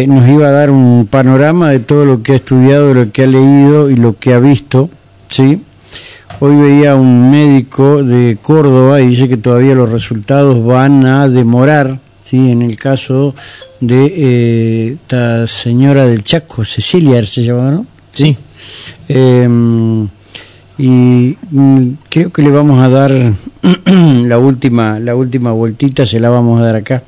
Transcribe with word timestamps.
eh, 0.00 0.06
nos 0.06 0.28
iba 0.28 0.48
a 0.48 0.52
dar 0.52 0.70
un 0.70 1.06
panorama 1.06 1.70
de 1.70 1.80
todo 1.80 2.04
lo 2.04 2.22
que 2.22 2.32
ha 2.32 2.36
estudiado, 2.36 2.94
lo 2.94 3.12
que 3.12 3.24
ha 3.24 3.26
leído 3.26 3.90
y 3.90 3.96
lo 3.96 4.18
que 4.18 4.32
ha 4.32 4.38
visto, 4.38 4.90
¿sí? 5.28 5.62
Hoy 6.38 6.56
veía 6.56 6.94
un 6.94 7.30
médico 7.30 8.02
de 8.02 8.38
Córdoba 8.40 9.00
y 9.00 9.08
dice 9.08 9.28
que 9.28 9.36
todavía 9.36 9.74
los 9.74 9.90
resultados 9.90 10.64
van 10.64 11.04
a 11.04 11.28
demorar, 11.28 12.00
¿sí? 12.22 12.50
En 12.50 12.62
el 12.62 12.76
caso 12.76 13.34
de 13.80 14.06
eh, 14.06 14.92
esta 14.92 15.46
señora 15.46 16.06
del 16.06 16.24
Chaco, 16.24 16.64
Cecilia 16.64 17.24
se 17.26 17.42
llama, 17.42 17.70
¿no? 17.70 17.86
Sí. 18.12 18.36
Eh, 19.08 19.48
y 20.78 21.36
mm, 21.50 21.88
creo 22.08 22.32
que 22.32 22.40
le 22.40 22.50
vamos 22.50 22.80
a 22.80 22.88
dar 22.88 23.12
la 23.84 24.38
última 24.38 24.98
la 24.98 25.14
última 25.14 25.52
vueltita 25.52 26.06
se 26.06 26.18
la 26.20 26.30
vamos 26.30 26.58
a 26.58 26.64
dar 26.64 26.76
acá 26.76 27.02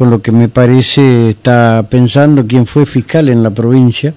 con 0.00 0.08
lo 0.08 0.22
que 0.22 0.32
me 0.32 0.48
parece 0.48 1.28
está 1.28 1.84
pensando 1.90 2.46
quién 2.46 2.64
fue 2.64 2.86
fiscal 2.86 3.28
en 3.28 3.42
la 3.42 3.50
provincia 3.50 4.14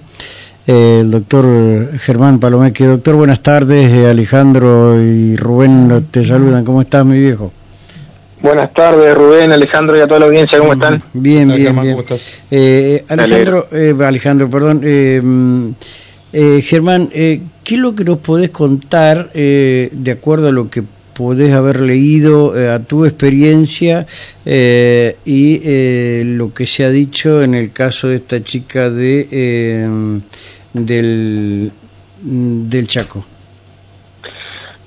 eh, 0.66 1.00
el 1.02 1.10
doctor 1.10 1.98
Germán 1.98 2.40
Palomeque 2.40 2.86
doctor 2.86 3.16
buenas 3.16 3.42
tardes 3.42 3.92
eh, 3.92 4.08
Alejandro 4.08 4.98
y 4.98 5.36
Rubén 5.36 6.06
te 6.10 6.24
saludan 6.24 6.64
cómo 6.64 6.80
estás 6.80 7.04
mi 7.04 7.20
viejo 7.20 7.52
Buenas 8.40 8.72
tardes, 8.74 9.14
Rubén, 9.14 9.52
Alejandro 9.52 9.96
y 9.96 10.00
a 10.00 10.06
toda 10.06 10.20
la 10.20 10.26
audiencia, 10.26 10.58
¿cómo 10.58 10.74
están? 10.74 11.02
Bien, 11.14 11.48
bien, 11.48 11.74
bien. 11.80 11.92
¿Cómo 11.92 12.00
estás? 12.00 12.28
Eh, 12.50 13.02
Alejandro, 13.08 13.68
eh, 13.72 13.94
Alejandro, 14.04 14.50
perdón, 14.50 14.82
eh, 14.84 15.18
mm, 15.22 15.70
eh, 16.34 16.60
Germán, 16.60 17.08
eh, 17.14 17.40
¿qué 17.62 17.76
es 17.76 17.80
lo 17.80 17.94
que 17.94 18.04
nos 18.04 18.18
podés 18.18 18.50
contar 18.50 19.30
eh, 19.32 19.88
de 19.92 20.10
acuerdo 20.10 20.48
a 20.48 20.52
lo 20.52 20.68
que 20.68 20.82
podés 21.14 21.54
haber 21.54 21.80
leído, 21.80 22.52
a 22.72 22.78
tu 22.80 23.04
experiencia 23.04 24.06
y 24.44 26.24
lo 26.24 26.52
que 26.52 26.66
se 26.66 26.84
ha 26.84 26.90
dicho 26.90 27.42
en 27.42 27.54
el 27.54 27.72
caso 27.72 28.08
de 28.08 28.16
esta 28.16 28.42
chica 28.42 28.90
de 28.90 29.88
del, 30.74 31.72
del 32.20 32.88
Chaco? 32.88 33.24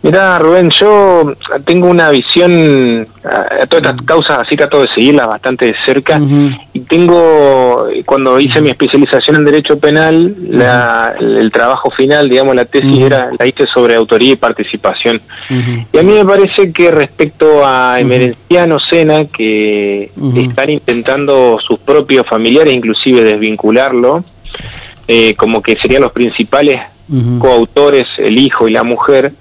Mira, 0.03 0.37
Rubén, 0.37 0.69
yo 0.69 1.33
tengo 1.65 1.87
una 1.87 2.11
visión 2.11 3.07
a, 3.23 3.65
todas 3.65 3.83
estas 3.83 4.05
causas, 4.05 4.39
así 4.45 4.55
trato 4.55 4.81
de 4.81 4.87
seguirlas 4.93 5.27
bastante 5.27 5.65
de 5.65 5.75
cerca. 5.85 6.21
Y 6.71 6.81
tengo, 6.81 7.87
cuando 8.05 8.39
hice 8.39 8.61
mi 8.61 8.69
especialización 8.69 9.37
en 9.37 9.45
Derecho 9.45 9.79
Penal, 9.79 10.35
la, 10.49 11.15
el 11.19 11.51
trabajo 11.51 11.89
final, 11.89 12.29
digamos, 12.29 12.55
la 12.55 12.65
tesis 12.65 13.01
era 13.01 13.31
la 13.37 13.47
hice 13.47 13.65
sobre 13.73 13.95
autoría 13.95 14.33
y 14.33 14.35
participación. 14.35 15.19
Y 15.49 15.97
a 15.97 16.03
mí 16.03 16.13
me 16.13 16.25
parece 16.25 16.71
que 16.71 16.91
respecto 16.91 17.65
a 17.65 17.99
Emerenciano 17.99 18.77
Sena, 18.79 19.25
que 19.25 20.11
están 20.35 20.69
intentando 20.69 21.59
sus 21.59 21.79
propios 21.79 22.25
familiares, 22.27 22.73
inclusive 22.73 23.23
desvincularlo, 23.23 24.23
eh, 25.07 25.35
como 25.35 25.61
que 25.61 25.75
serían 25.77 26.03
los 26.03 26.11
principales 26.11 26.81
coautores, 27.39 28.05
el 28.17 28.37
hijo 28.39 28.67
y 28.67 28.71
la 28.71 28.83
mujer. 28.83 29.33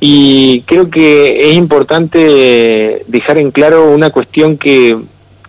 Y 0.00 0.62
creo 0.62 0.90
que 0.90 1.50
es 1.50 1.54
importante 1.54 3.04
dejar 3.06 3.38
en 3.38 3.50
claro 3.50 3.90
una 3.90 4.10
cuestión 4.10 4.56
que, 4.56 4.96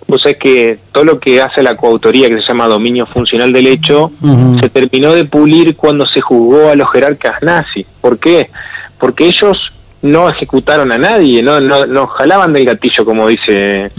vos 0.08 0.22
sabés 0.22 0.38
que 0.38 0.80
todo 0.92 1.04
lo 1.04 1.20
que 1.20 1.42
hace 1.42 1.64
la 1.64 1.76
coautoría, 1.76 2.30
que 2.30 2.38
se 2.38 2.48
llama 2.48 2.68
dominio 2.68 3.06
funcional 3.06 3.52
del 3.54 3.68
hecho, 3.68 4.12
se 4.60 4.70
terminó 4.70 5.14
de 5.14 5.26
pulir 5.26 5.76
cuando 5.76 6.06
se 6.06 6.22
juzgó 6.22 6.70
a 6.70 6.76
los 6.76 6.92
jerarcas 6.92 7.42
nazis. 7.42 7.88
¿Por 8.02 8.20
qué? 8.20 8.50
Porque 9.00 9.26
ellos 9.26 9.58
no 10.02 10.30
ejecutaron 10.30 10.92
a 10.92 10.98
nadie, 10.98 11.44
no, 11.44 11.60
no, 11.60 11.86
no 11.86 12.08
jalaban 12.08 12.54
del 12.54 12.66
gatillo, 12.66 13.06
como 13.06 13.28
dice. 13.28 13.92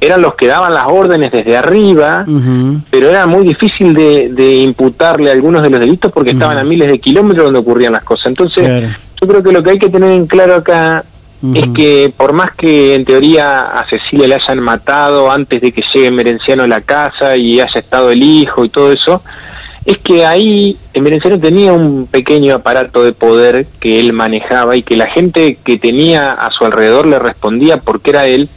Eran 0.00 0.22
los 0.22 0.34
que 0.34 0.46
daban 0.46 0.72
las 0.72 0.86
órdenes 0.86 1.30
desde 1.32 1.56
arriba, 1.56 2.24
pero 2.90 3.10
era 3.10 3.26
muy 3.26 3.46
difícil 3.46 3.94
de, 3.94 4.30
de, 4.30 4.56
imputarle 4.56 5.30
algunos 5.30 5.62
de 5.62 5.70
los 5.70 5.80
delitos 5.80 6.10
porque 6.12 6.30
estaban 6.30 6.58
a 6.58 6.64
miles 6.64 6.88
de 6.88 6.98
kilómetros 6.98 7.46
donde 7.46 7.60
ocurrían 7.60 7.92
las 7.92 8.04
cosas. 8.04 8.26
Entonces, 8.26 8.88
yo 9.20 9.28
creo 9.28 9.42
que 9.42 9.52
lo 9.52 9.62
que 9.62 9.70
hay 9.70 9.78
que 9.78 9.90
tener 9.90 10.12
en 10.12 10.26
claro 10.26 10.56
acá 10.56 11.04
es 11.54 11.66
que 11.74 12.12
por 12.16 12.32
más 12.32 12.52
que 12.52 12.94
en 12.94 13.04
teoría 13.04 13.62
a 13.62 13.84
Cecilia 13.88 14.28
le 14.28 14.34
hayan 14.36 14.60
matado 14.60 15.30
antes 15.30 15.60
de 15.60 15.72
que 15.72 15.82
llegue 15.92 16.10
Merenciano 16.12 16.62
a 16.62 16.68
la 16.68 16.82
casa 16.82 17.36
y 17.36 17.60
haya 17.60 17.80
estado 17.80 18.12
el 18.12 18.22
hijo 18.22 18.64
y 18.64 18.68
todo 18.68 18.92
eso, 18.92 19.22
es 19.84 19.98
que 19.98 20.24
ahí 20.24 20.76
Merenciano 20.94 21.38
tenía 21.40 21.72
un 21.72 22.06
pequeño 22.06 22.54
aparato 22.54 23.02
de 23.02 23.12
poder 23.12 23.66
que 23.80 23.98
él 23.98 24.12
manejaba 24.12 24.76
y 24.76 24.82
que 24.82 24.96
la 24.96 25.06
gente 25.06 25.58
que 25.64 25.78
tenía 25.78 26.32
a 26.32 26.50
su 26.50 26.64
alrededor 26.64 27.06
le 27.06 27.18
respondía 27.18 27.78
porque 27.78 28.10
era 28.10 28.26
él. 28.26 28.48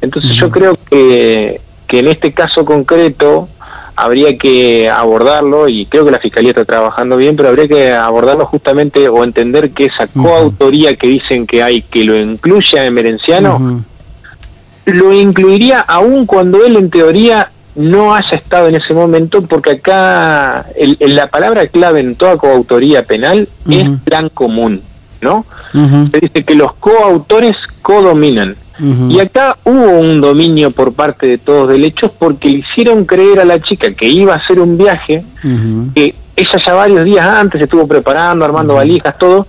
Entonces 0.00 0.36
yo 0.36 0.50
creo 0.50 0.78
que, 0.88 1.60
que 1.86 1.98
en 1.98 2.08
este 2.08 2.32
caso 2.32 2.64
concreto 2.64 3.48
habría 3.96 4.38
que 4.38 4.88
abordarlo 4.88 5.68
y 5.68 5.86
creo 5.86 6.04
que 6.04 6.12
la 6.12 6.20
Fiscalía 6.20 6.50
está 6.50 6.64
trabajando 6.64 7.16
bien, 7.16 7.36
pero 7.36 7.48
habría 7.48 7.68
que 7.68 7.92
abordarlo 7.92 8.46
justamente 8.46 9.08
o 9.08 9.24
entender 9.24 9.72
que 9.72 9.86
esa 9.86 10.06
coautoría 10.06 10.96
que 10.96 11.08
dicen 11.08 11.46
que 11.46 11.62
hay 11.62 11.82
que 11.82 12.04
lo 12.04 12.16
incluye 12.16 12.78
a 12.78 12.90
Merenciano, 12.90 13.84
lo 14.86 15.12
incluiría 15.12 15.80
aún 15.80 16.26
cuando 16.26 16.64
él 16.64 16.76
en 16.76 16.90
teoría 16.90 17.50
no 17.74 18.14
haya 18.14 18.36
estado 18.36 18.68
en 18.68 18.74
ese 18.74 18.94
momento, 18.94 19.42
porque 19.42 19.72
acá 19.72 20.66
el, 20.76 20.96
la 21.00 21.28
palabra 21.28 21.66
clave 21.68 22.00
en 22.00 22.16
toda 22.16 22.36
coautoría 22.36 23.04
penal 23.04 23.48
es 23.68 23.88
plan 24.04 24.28
común, 24.28 24.82
¿no? 25.20 25.44
Se 25.72 26.20
dice 26.20 26.44
que 26.44 26.54
los 26.54 26.74
coautores 26.74 27.56
codominan. 27.82 28.56
Y 29.10 29.20
acá 29.20 29.58
hubo 29.64 29.98
un 29.98 30.22
dominio 30.22 30.70
por 30.70 30.94
parte 30.94 31.26
de 31.26 31.36
todos 31.36 31.68
del 31.68 31.84
hechos 31.84 32.10
porque 32.18 32.48
le 32.48 32.58
hicieron 32.60 33.04
creer 33.04 33.38
a 33.38 33.44
la 33.44 33.60
chica 33.60 33.90
que 33.90 34.08
iba 34.08 34.32
a 34.32 34.36
hacer 34.36 34.58
un 34.58 34.78
viaje, 34.78 35.22
que 35.94 36.14
ella 36.34 36.58
ya 36.64 36.72
varios 36.72 37.04
días 37.04 37.26
antes 37.26 37.60
estuvo 37.60 37.86
preparando, 37.86 38.44
armando 38.44 38.74
valijas, 38.74 39.18
todo, 39.18 39.46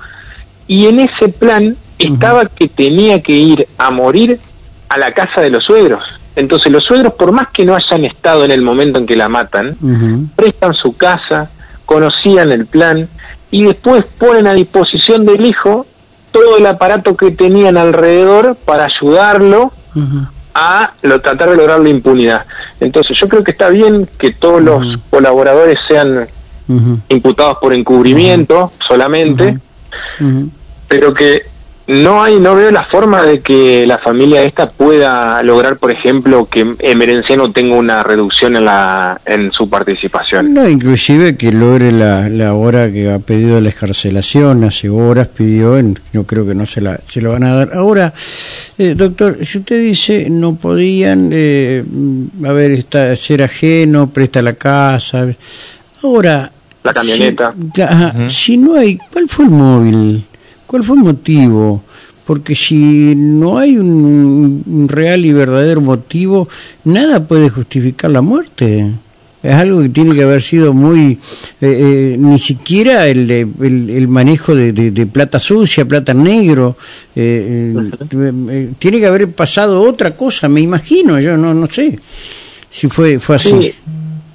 y 0.68 0.86
en 0.88 1.00
ese 1.00 1.30
plan 1.30 1.76
estaba 1.98 2.46
que 2.46 2.68
tenía 2.68 3.22
que 3.22 3.34
ir 3.34 3.68
a 3.78 3.90
morir 3.90 4.38
a 4.90 4.98
la 4.98 5.14
casa 5.14 5.40
de 5.40 5.50
los 5.50 5.64
suegros. 5.64 6.04
Entonces 6.36 6.72
los 6.72 6.84
suegros, 6.84 7.14
por 7.14 7.32
más 7.32 7.50
que 7.50 7.66
no 7.66 7.76
hayan 7.76 8.06
estado 8.06 8.46
en 8.46 8.52
el 8.52 8.62
momento 8.62 9.00
en 9.00 9.06
que 9.06 9.16
la 9.16 9.30
matan, 9.30 9.76
prestan 10.36 10.74
su 10.74 10.96
casa, 10.96 11.50
conocían 11.86 12.52
el 12.52 12.66
plan 12.66 13.08
y 13.50 13.66
después 13.66 14.06
ponen 14.18 14.48
a 14.48 14.54
disposición 14.54 15.26
del 15.26 15.46
hijo 15.46 15.86
todo 16.32 16.58
el 16.58 16.66
aparato 16.66 17.16
que 17.18 17.32
tenían 17.32 17.78
alrededor 17.78 18.56
para 18.56 18.86
ayudarlo 18.86 19.74
a 20.54 20.94
lo, 21.02 21.20
tratar 21.22 21.50
de 21.50 21.58
lograr 21.58 21.80
la 21.82 21.90
impunidad. 21.90 22.46
Entonces 22.80 23.18
yo 23.20 23.28
creo 23.28 23.44
que 23.44 23.52
está 23.52 23.70
bien 23.70 24.08
que 24.18 24.32
todos 24.32 24.62
los 24.62 24.98
colaboradores 25.10 25.78
sean 25.88 26.28
imputados 27.10 27.58
por 27.60 27.74
encubrimiento 27.74 28.72
solamente, 28.88 29.60
pero 30.88 31.14
que 31.14 31.51
no 31.92 32.24
hay, 32.24 32.40
no 32.40 32.56
veo 32.56 32.72
la 32.72 32.86
forma 32.86 33.24
de 33.24 33.42
que 33.42 33.86
la 33.86 33.98
familia 33.98 34.44
esta 34.44 34.70
pueda 34.70 35.44
lograr, 35.44 35.78
por 35.78 35.92
ejemplo, 35.92 36.48
que 36.50 36.76
Emerenciano 36.80 37.52
tenga 37.52 37.76
una 37.76 38.02
reducción 38.02 38.56
en 38.56 38.66
la 38.66 39.20
en 39.26 39.52
su 39.52 39.70
participación. 39.70 40.54
No, 40.54 40.68
inclusive 40.70 41.36
que 41.36 41.52
logre 41.52 41.92
la, 41.92 42.30
la 42.30 42.54
hora 42.54 42.90
que 42.92 43.12
ha 43.12 43.20
pedido 43.20 43.60
la 43.60 43.70
escarcelación, 43.70 44.64
hace 44.64 44.90
horas 44.90 45.28
pidió, 45.28 45.82
no 46.14 46.24
creo 46.24 46.48
que 46.48 46.56
no 46.56 46.66
se 46.66 46.80
la 46.80 46.98
se 47.06 47.20
lo 47.20 47.34
van 47.34 47.44
a 47.44 47.56
dar. 47.56 47.74
Ahora, 47.74 48.14
eh, 48.78 48.94
doctor, 48.96 49.46
si 49.46 49.58
usted 49.58 49.82
dice 49.82 50.30
no 50.30 50.56
podían, 50.56 51.30
eh, 51.34 51.84
a 52.46 52.52
ver, 52.54 52.72
está, 52.72 53.14
ser 53.18 53.44
ajeno, 53.44 54.10
presta 54.10 54.42
la 54.42 54.54
casa, 54.54 55.28
ahora... 56.04 56.52
La 56.84 56.94
camioneta. 56.94 57.54
Si, 58.28 58.34
si 58.34 58.58
no 58.58 58.76
hay, 58.76 58.98
¿cuál 59.12 59.30
fue 59.30 59.46
el 59.46 59.52
móvil? 59.52 60.26
¿Cuál 60.72 60.86
fue 60.86 60.96
el 60.96 61.04
motivo? 61.04 61.84
Porque 62.24 62.56
si 62.56 63.14
no 63.14 63.58
hay 63.58 63.78
un, 63.78 64.88
real 64.88 65.26
y 65.26 65.34
verdadero 65.34 65.82
motivo, 65.82 66.48
nada 66.86 67.28
puede 67.28 67.50
justificar 67.50 68.10
la 68.10 68.22
muerte. 68.22 68.90
Es 69.44 69.54
algo 69.54 69.82
que 69.82 69.90
tiene 69.90 70.16
que 70.16 70.24
haber 70.24 70.42
sido 70.42 70.74
muy... 70.74 71.20
Eh, 71.60 72.14
eh, 72.14 72.16
ni 72.18 72.40
siquiera 72.40 73.06
el, 73.06 73.30
el, 73.30 74.08
manejo 74.08 74.56
de, 74.56 74.72
de, 74.72 75.06
plata 75.08 75.42
sucia, 75.42 75.84
plata 75.84 76.14
negro. 76.14 76.78
Eh, 77.18 77.92
tiene 78.80 79.02
que 79.02 79.08
haber 79.08 79.30
pasado 79.34 79.82
otra 79.82 80.16
cosa, 80.16 80.48
me 80.48 80.62
imagino, 80.62 81.20
yo 81.20 81.36
no, 81.36 81.54
no 81.54 81.68
sé 81.68 82.00
si 82.70 82.88
fue, 82.88 83.20
fue 83.20 83.36
así 83.36 83.74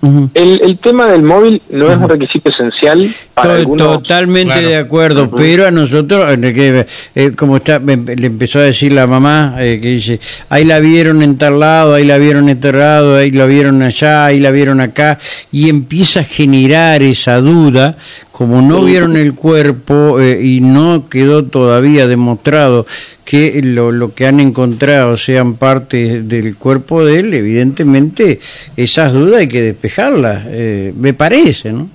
el, 0.02 0.60
el, 0.62 0.78
tema 0.78 1.06
del 1.06 1.22
móvil 1.22 1.62
no 1.70 1.90
es 1.90 1.96
un 1.96 2.08
requisito 2.08 2.50
esencial 2.50 3.10
para 3.34 3.64
Totalmente 3.64 4.60
de 4.60 4.76
acuerdo, 4.76 5.30
pero 5.30 5.66
a 5.66 5.70
nosotros, 5.70 6.36
eh, 6.40 6.86
eh, 7.14 7.32
como 7.36 7.56
está, 7.56 7.78
le 7.78 8.26
empezó 8.26 8.58
a 8.58 8.62
decir 8.62 8.92
la 8.92 9.06
mamá, 9.06 9.56
eh, 9.58 9.78
que 9.80 9.88
dice, 9.88 10.20
ahí 10.48 10.64
la 10.64 10.80
vieron 10.80 11.22
en 11.22 11.38
tal 11.38 11.60
lado, 11.60 11.94
ahí 11.94 12.04
la 12.04 12.18
vieron 12.18 12.48
enterrado, 12.48 13.16
ahí 13.16 13.30
la 13.30 13.46
vieron 13.46 13.82
allá, 13.82 14.26
ahí 14.26 14.38
la 14.38 14.50
vieron 14.50 14.80
acá, 14.80 15.18
y 15.50 15.68
empieza 15.68 16.20
a 16.20 16.24
generar 16.24 17.02
esa 17.02 17.40
duda 17.40 17.96
como 18.36 18.60
no 18.60 18.84
vieron 18.84 19.16
el 19.16 19.34
cuerpo 19.34 20.20
eh, 20.20 20.44
y 20.44 20.60
no 20.60 21.08
quedó 21.08 21.46
todavía 21.46 22.06
demostrado 22.06 22.84
que 23.26 23.60
lo, 23.62 23.90
lo 23.90 24.14
que 24.14 24.26
han 24.26 24.40
encontrado 24.40 25.16
sean 25.16 25.54
parte 25.54 26.22
del 26.22 26.56
cuerpo 26.56 27.04
de 27.04 27.18
él, 27.18 27.34
evidentemente 27.34 28.38
esas 28.76 29.12
dudas 29.12 29.40
hay 29.40 29.48
que 29.48 29.62
despejarlas, 29.62 30.44
eh, 30.46 30.94
me 30.96 31.12
parece, 31.12 31.72
¿no? 31.72 31.88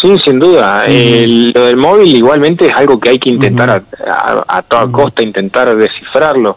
Sí, 0.00 0.14
sin 0.24 0.38
duda. 0.38 0.84
lo 0.86 1.64
del 1.66 1.76
móvil 1.76 2.14
igualmente 2.14 2.66
es 2.66 2.72
algo 2.72 3.00
que 3.00 3.10
hay 3.10 3.18
que 3.18 3.30
intentar 3.30 3.82
a, 4.46 4.62
toda 4.62 4.90
costa, 4.92 5.22
intentar 5.24 5.74
descifrarlo. 5.76 6.56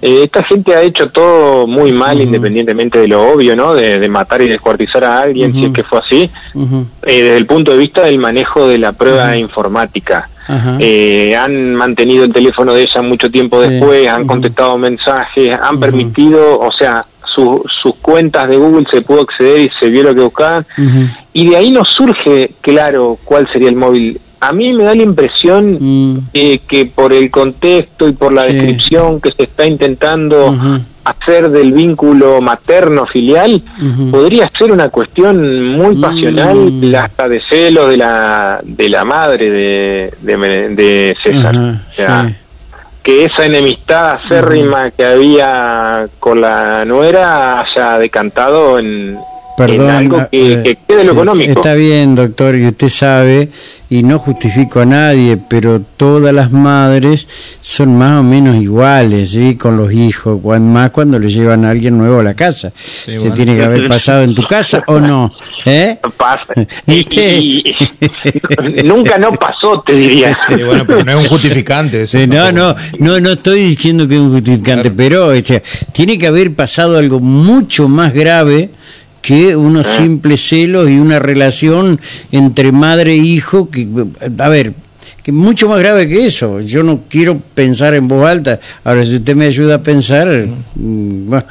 Eh, 0.00 0.22
esta 0.24 0.42
gente 0.44 0.74
ha 0.74 0.80
hecho 0.80 1.10
todo 1.10 1.66
muy 1.66 1.92
mal, 1.92 2.18
independientemente 2.20 2.98
de 2.98 3.08
lo 3.08 3.30
obvio, 3.30 3.54
¿no? 3.54 3.74
De, 3.74 4.08
matar 4.08 4.40
y 4.40 4.48
descuartizar 4.48 5.04
a 5.04 5.20
alguien, 5.20 5.52
si 5.52 5.66
es 5.66 5.72
que 5.72 5.84
fue 5.84 5.98
así. 5.98 6.30
Eh, 6.54 7.22
desde 7.22 7.36
el 7.36 7.44
punto 7.44 7.72
de 7.72 7.78
vista 7.78 8.04
del 8.04 8.18
manejo 8.18 8.66
de 8.66 8.78
la 8.78 8.92
prueba 8.92 9.36
informática. 9.36 10.30
Eh, 10.78 11.36
han 11.36 11.74
mantenido 11.74 12.24
el 12.24 12.32
teléfono 12.32 12.72
de 12.72 12.82
ella 12.82 13.02
mucho 13.02 13.30
tiempo 13.30 13.60
después, 13.60 14.08
han 14.08 14.26
contestado 14.26 14.78
mensajes, 14.78 15.50
han 15.60 15.78
permitido, 15.78 16.58
o 16.60 16.72
sea, 16.72 17.04
sus 17.82 17.94
cuentas 18.02 18.48
de 18.48 18.56
Google 18.56 18.86
se 18.90 19.02
pudo 19.02 19.22
acceder 19.22 19.60
y 19.60 19.70
se 19.78 19.88
vio 19.90 20.02
lo 20.02 20.14
que 20.14 20.22
buscaban. 20.22 20.66
Y 21.32 21.50
de 21.50 21.56
ahí 21.56 21.70
nos 21.70 21.88
surge 21.88 22.52
claro 22.60 23.18
cuál 23.24 23.48
sería 23.52 23.68
el 23.68 23.76
móvil. 23.76 24.20
A 24.40 24.52
mí 24.52 24.72
me 24.72 24.84
da 24.84 24.94
la 24.94 25.02
impresión 25.02 25.78
mm. 25.80 26.28
que 26.32 26.90
por 26.94 27.12
el 27.12 27.30
contexto 27.30 28.08
y 28.08 28.12
por 28.12 28.32
la 28.32 28.44
descripción 28.44 29.20
que 29.20 29.32
se 29.32 29.44
está 29.44 29.66
intentando 29.66 30.54
hacer 31.04 31.50
del 31.50 31.72
vínculo 31.72 32.40
materno-filial, 32.40 33.62
podría 34.10 34.48
ser 34.56 34.70
una 34.70 34.90
cuestión 34.90 35.76
muy 35.76 35.96
mm. 35.96 36.00
pasional, 36.00 36.94
hasta 36.94 37.28
de 37.28 37.40
celo 37.48 37.88
de 37.88 37.96
la, 37.96 38.60
de 38.62 38.88
la 38.88 39.04
madre 39.04 39.50
de, 39.50 40.12
de, 40.20 41.16
César. 41.22 41.80
Que 43.02 43.24
esa 43.24 43.46
enemistad 43.46 44.20
acérrima 44.22 44.90
que 44.90 45.04
había 45.04 46.08
con 46.20 46.42
la 46.42 46.84
nuera 46.84 47.62
haya 47.62 47.98
decantado 47.98 48.78
en, 48.78 49.18
algo 49.64 50.28
que, 50.30 50.52
eh, 50.52 50.62
que 50.62 50.78
quede 50.86 51.04
lo 51.04 51.12
económico. 51.12 51.52
Está 51.52 51.74
bien, 51.74 52.14
doctor, 52.14 52.56
y 52.56 52.66
usted 52.66 52.88
sabe 52.88 53.50
y 53.90 54.02
no 54.02 54.18
justifico 54.18 54.80
a 54.80 54.84
nadie, 54.84 55.38
pero 55.38 55.80
todas 55.80 56.34
las 56.34 56.52
madres 56.52 57.26
son 57.62 57.96
más 57.96 58.20
o 58.20 58.22
menos 58.22 58.56
iguales, 58.56 59.30
¿sí? 59.30 59.56
Con 59.56 59.78
los 59.78 59.92
hijos, 59.92 60.40
más 60.60 60.90
cuando 60.90 61.18
le 61.18 61.30
llevan 61.30 61.64
a 61.64 61.70
alguien 61.70 61.96
nuevo 61.96 62.20
a 62.20 62.22
la 62.22 62.34
casa. 62.34 62.70
¿Se 63.04 63.30
tiene 63.30 63.56
que 63.56 63.64
haber 63.64 63.88
pasado 63.88 64.24
en 64.24 64.34
tu 64.34 64.42
casa 64.42 64.82
o 64.86 65.00
no? 65.00 65.32
¿Eh? 65.64 65.98
Pasa. 66.16 66.52
nunca 68.84 69.16
no 69.18 69.32
pasó, 69.32 69.82
te 69.86 69.94
diría. 69.94 70.36
bueno, 70.50 70.84
pero 70.86 71.04
no 71.04 71.12
es 71.12 71.16
un 71.16 71.28
justificante. 71.28 72.04
no, 72.26 72.52
no, 72.52 72.76
no, 72.98 73.20
no 73.20 73.30
estoy 73.30 73.60
diciendo 73.60 74.06
que 74.06 74.16
es 74.16 74.20
un 74.20 74.32
justificante, 74.32 74.90
pero 74.90 75.32
tiene 75.92 76.18
que 76.18 76.26
haber 76.26 76.54
pasado 76.54 76.98
algo 76.98 77.20
mucho 77.20 77.88
más 77.88 78.12
grave 78.12 78.70
que 79.22 79.56
unos 79.56 79.86
ah. 79.86 79.96
simples 79.98 80.48
celos 80.48 80.88
y 80.88 80.98
una 80.98 81.18
relación 81.18 82.00
entre 82.32 82.72
madre 82.72 83.12
e 83.12 83.16
hijo 83.16 83.70
que, 83.70 83.86
a 84.38 84.48
ver, 84.48 84.74
que 85.22 85.32
mucho 85.32 85.68
más 85.68 85.78
grave 85.80 86.08
que 86.08 86.24
eso. 86.24 86.60
Yo 86.60 86.82
no 86.82 87.00
quiero 87.08 87.38
pensar 87.54 87.92
en 87.92 88.08
voz 88.08 88.26
alta. 88.26 88.58
Ahora, 88.82 89.04
si 89.04 89.16
usted 89.16 89.36
me 89.36 89.44
ayuda 89.44 89.74
a 89.74 89.82
pensar, 89.82 90.26
mm, 90.26 91.28
bueno, 91.28 91.44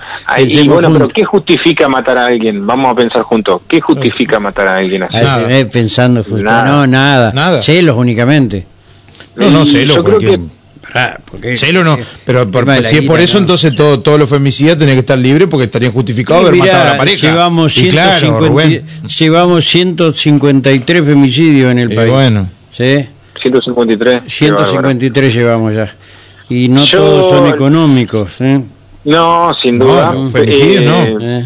bueno 0.66 0.94
pero 0.94 1.08
¿qué 1.10 1.24
justifica 1.24 1.88
matar 1.88 2.18
a 2.18 2.25
alguien? 2.25 2.66
Vamos 2.66 2.92
a 2.92 2.96
pensar 2.96 3.22
juntos. 3.22 3.62
¿Qué 3.68 3.80
justifica 3.80 4.40
matar 4.40 4.68
a 4.68 4.75
alguien 4.78 5.04
así? 5.04 5.18
Eh, 5.50 5.66
pensando 5.72 6.24
justo. 6.24 6.44
No, 6.44 6.88
nada. 6.88 7.31
nada. 7.34 7.62
Celos 7.62 7.96
únicamente. 7.98 8.66
No, 9.36 9.52
no, 9.52 9.63
celos. 9.63 9.98
Yo 9.98 10.04
creo 10.04 10.20
que 10.20 10.40
Celo 11.56 11.84
no, 11.84 11.98
pero 12.25 12.50
si 12.84 12.98
es 12.98 13.04
por 13.04 13.19
eso, 13.19 13.38
entonces 13.38 13.75
todo, 13.75 14.00
todos 14.00 14.18
los 14.19 14.30
femicidas 14.30 14.78
tienen 14.78 14.95
que 14.95 15.01
estar 15.01 15.18
libres 15.18 15.48
porque 15.50 15.66
estarían 15.66 15.92
justificados 15.92 16.44
de 16.44 16.50
haber 16.50 16.60
matado 16.60 16.81
a 16.81 16.92
la 16.94 16.98
pareja. 16.98 17.28
Llevamos, 17.28 17.74
150, 17.74 19.07
llevamos 19.07 19.66
153 19.66 21.06
femicidios 21.06 21.72
en 21.72 21.80
el 21.80 21.94
país. 21.94 22.12
Bueno. 22.12 22.50
¿Sí? 22.72 23.07
153. 23.42 24.24
153 24.25 25.34
llevamos 25.34 25.75
ya. 25.75 25.94
Y 26.50 26.69
no 26.69 26.86
todos 26.89 27.30
son 27.30 27.48
económicos. 27.48 28.39
¿eh? 28.42 28.63
No, 29.04 29.54
sin 29.62 29.80
duda. 29.80 30.13
No, 30.13 30.30
femicidios 30.30 30.86
no. 30.86 31.19
Eh. 31.22 31.45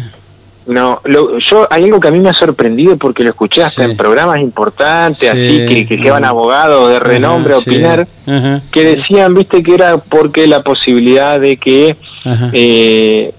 No, 0.66 1.00
lo, 1.04 1.38
yo 1.38 1.66
hay 1.70 1.84
algo 1.84 1.98
que 1.98 2.08
a 2.08 2.10
mí 2.10 2.20
me 2.20 2.28
ha 2.28 2.34
sorprendido 2.34 2.96
porque 2.96 3.24
lo 3.24 3.30
escuché 3.30 3.64
hasta 3.64 3.84
en 3.84 3.96
programas 3.96 4.38
importantes, 4.38 5.28
así 5.28 5.66
que, 5.68 5.86
que 5.86 5.96
llevan 5.96 6.24
abogados 6.24 6.88
de 6.90 7.00
renombre 7.00 7.54
a 7.54 7.58
opinar, 7.58 8.06
que 8.70 8.84
decían, 8.96 9.34
viste, 9.34 9.62
que 9.62 9.74
era 9.74 9.98
porque 9.98 10.46
la 10.46 10.62
posibilidad 10.62 11.40
de 11.40 11.56
que 11.56 11.96
eh, 12.52 13.34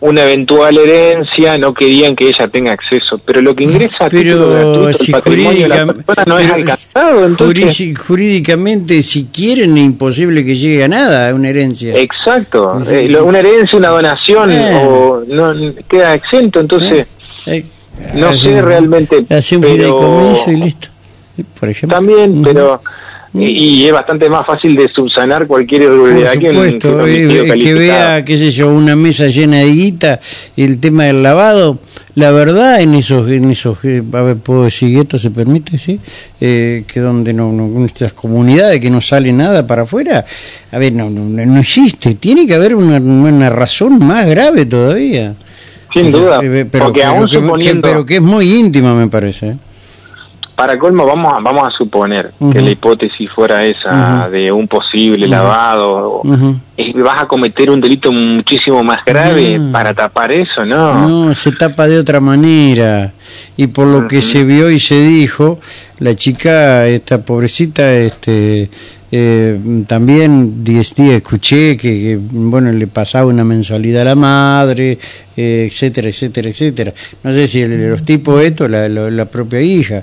una 0.00 0.24
eventual 0.24 0.76
herencia, 0.76 1.56
no 1.56 1.72
querían 1.72 2.14
que 2.14 2.28
ella 2.28 2.48
tenga 2.48 2.72
acceso, 2.72 3.18
pero 3.24 3.40
lo 3.40 3.54
que 3.54 3.64
ingresa 3.64 4.06
a 4.06 4.10
título 4.10 4.50
gratuito 4.50 4.88
el 4.88 5.12
patrimonio 5.12 5.62
de 5.62 5.68
la 5.68 5.86
persona 5.86 6.24
no 6.26 6.38
es 6.38 6.52
alcanzado, 6.52 7.26
entonces... 7.26 7.98
Jurídicamente, 7.98 9.02
si 9.02 9.24
quieren, 9.24 9.76
es 9.78 9.84
imposible 9.84 10.44
que 10.44 10.54
llegue 10.54 10.84
a 10.84 10.88
nada, 10.88 11.34
una 11.34 11.48
herencia. 11.48 11.96
Exacto, 11.96 12.80
eh, 12.90 13.16
una 13.22 13.38
herencia, 13.38 13.78
una 13.78 13.88
donación, 13.88 14.50
o 14.52 15.22
no 15.26 15.54
queda 15.88 16.14
exento, 16.14 16.60
entonces... 16.60 17.06
Eh, 17.46 17.64
no 18.14 18.36
sé 18.36 18.60
realmente... 18.60 19.24
Hace 19.30 19.56
un 19.56 19.62
pero... 19.62 20.34
y 20.46 20.56
listo, 20.56 20.88
por 21.58 21.70
ejemplo. 21.70 21.96
También, 21.96 22.42
pero 22.42 22.82
y, 23.38 23.86
es 23.86 23.92
bastante 23.92 24.28
más 24.28 24.46
fácil 24.46 24.74
de 24.76 24.88
subsanar 24.88 25.46
cualquier 25.46 25.82
irregularidad 25.82 26.32
que, 26.32 26.50
un, 26.50 27.58
que 27.58 27.74
vea, 27.74 28.22
qué 28.22 28.36
sé 28.36 28.50
yo, 28.50 28.68
una 28.68 28.96
mesa 28.96 29.26
llena 29.26 29.58
de 29.58 29.70
guita 29.70 30.20
y 30.54 30.64
el 30.64 30.78
tema 30.80 31.04
del 31.04 31.22
lavado. 31.22 31.78
La 32.14 32.30
verdad, 32.30 32.80
en 32.80 32.94
esos, 32.94 33.28
en 33.28 33.50
esos, 33.50 33.84
eh, 33.84 34.02
a 34.12 34.22
ver, 34.22 34.36
puedo 34.36 34.64
decir 34.64 34.98
esto 34.98 35.18
se 35.18 35.30
permite, 35.30 35.76
sí, 35.76 36.00
eh, 36.40 36.84
que 36.86 37.00
donde 37.00 37.34
no, 37.34 37.52
no, 37.52 37.68
nuestras 37.68 38.14
comunidades 38.14 38.80
que 38.80 38.88
no 38.88 39.00
sale 39.00 39.32
nada 39.32 39.66
para 39.66 39.82
afuera, 39.82 40.24
a 40.72 40.78
ver, 40.78 40.94
no, 40.94 41.10
no, 41.10 41.24
no 41.24 41.60
existe. 41.60 42.14
Tiene 42.14 42.46
que 42.46 42.54
haber 42.54 42.74
una, 42.74 42.96
una 42.98 43.50
razón 43.50 43.98
más 43.98 44.26
grave 44.26 44.64
todavía. 44.64 45.34
Sin 45.92 46.10
duda, 46.10 46.40
eh, 46.42 46.66
pero, 46.70 46.86
porque 46.86 47.04
aún 47.04 47.28
suponiendo... 47.28 47.82
pero 47.82 48.06
que 48.06 48.16
es 48.16 48.22
muy 48.22 48.50
íntima, 48.52 48.94
me 48.94 49.08
parece 49.08 49.56
para 50.56 50.78
colmo 50.78 51.06
vamos 51.06 51.34
a, 51.34 51.40
vamos 51.40 51.68
a 51.68 51.76
suponer 51.76 52.32
que 52.52 52.60
la 52.60 52.70
hipótesis 52.70 53.30
fuera 53.30 53.64
esa 53.64 54.28
de 54.30 54.50
un 54.50 54.66
posible 54.66 55.28
lavado 55.28 56.22
vas 56.24 57.22
a 57.22 57.26
cometer 57.26 57.70
un 57.70 57.80
delito 57.80 58.10
muchísimo 58.10 58.82
más 58.82 59.04
grave 59.04 59.60
para 59.70 59.94
tapar 59.94 60.32
eso 60.32 60.64
no 60.64 61.06
no 61.06 61.34
se 61.34 61.52
tapa 61.52 61.86
de 61.86 61.98
otra 61.98 62.20
manera. 62.20 63.12
Y 63.56 63.66
por 63.68 63.86
lo 63.86 64.06
que 64.08 64.22
se 64.22 64.44
vio 64.44 64.70
y 64.70 64.78
se 64.78 65.00
dijo 65.02 65.58
la 65.98 66.14
chica 66.14 66.86
esta 66.86 67.22
pobrecita 67.22 67.92
este 67.92 68.70
eh, 69.12 69.84
también 69.86 70.64
escuché 70.66 71.76
que, 71.76 72.18
bueno 72.20 72.72
le 72.72 72.86
pasaba 72.88 73.26
una 73.26 73.44
mensualidad 73.44 74.02
a 74.02 74.04
la 74.06 74.14
madre 74.16 74.98
eh, 75.36 75.68
etcétera 75.70 76.08
etcétera 76.08 76.48
etcétera. 76.48 76.92
No 77.22 77.32
sé 77.32 77.46
si 77.46 77.64
los 77.64 78.04
tipos 78.04 78.42
esto 78.42 78.66
la, 78.68 78.88
la, 78.88 79.24
propia 79.26 79.60
hija. 79.60 80.02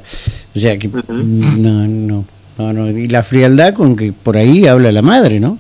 O 0.55 0.59
sea 0.59 0.77
que 0.77 0.87
no, 0.87 1.87
no 1.87 2.25
no 2.55 2.89
y 2.89 3.07
la 3.07 3.23
frialdad 3.23 3.73
con 3.73 3.95
que 3.95 4.13
por 4.13 4.37
ahí 4.37 4.67
habla 4.67 4.91
la 4.91 5.01
madre 5.01 5.39
no 5.39 5.57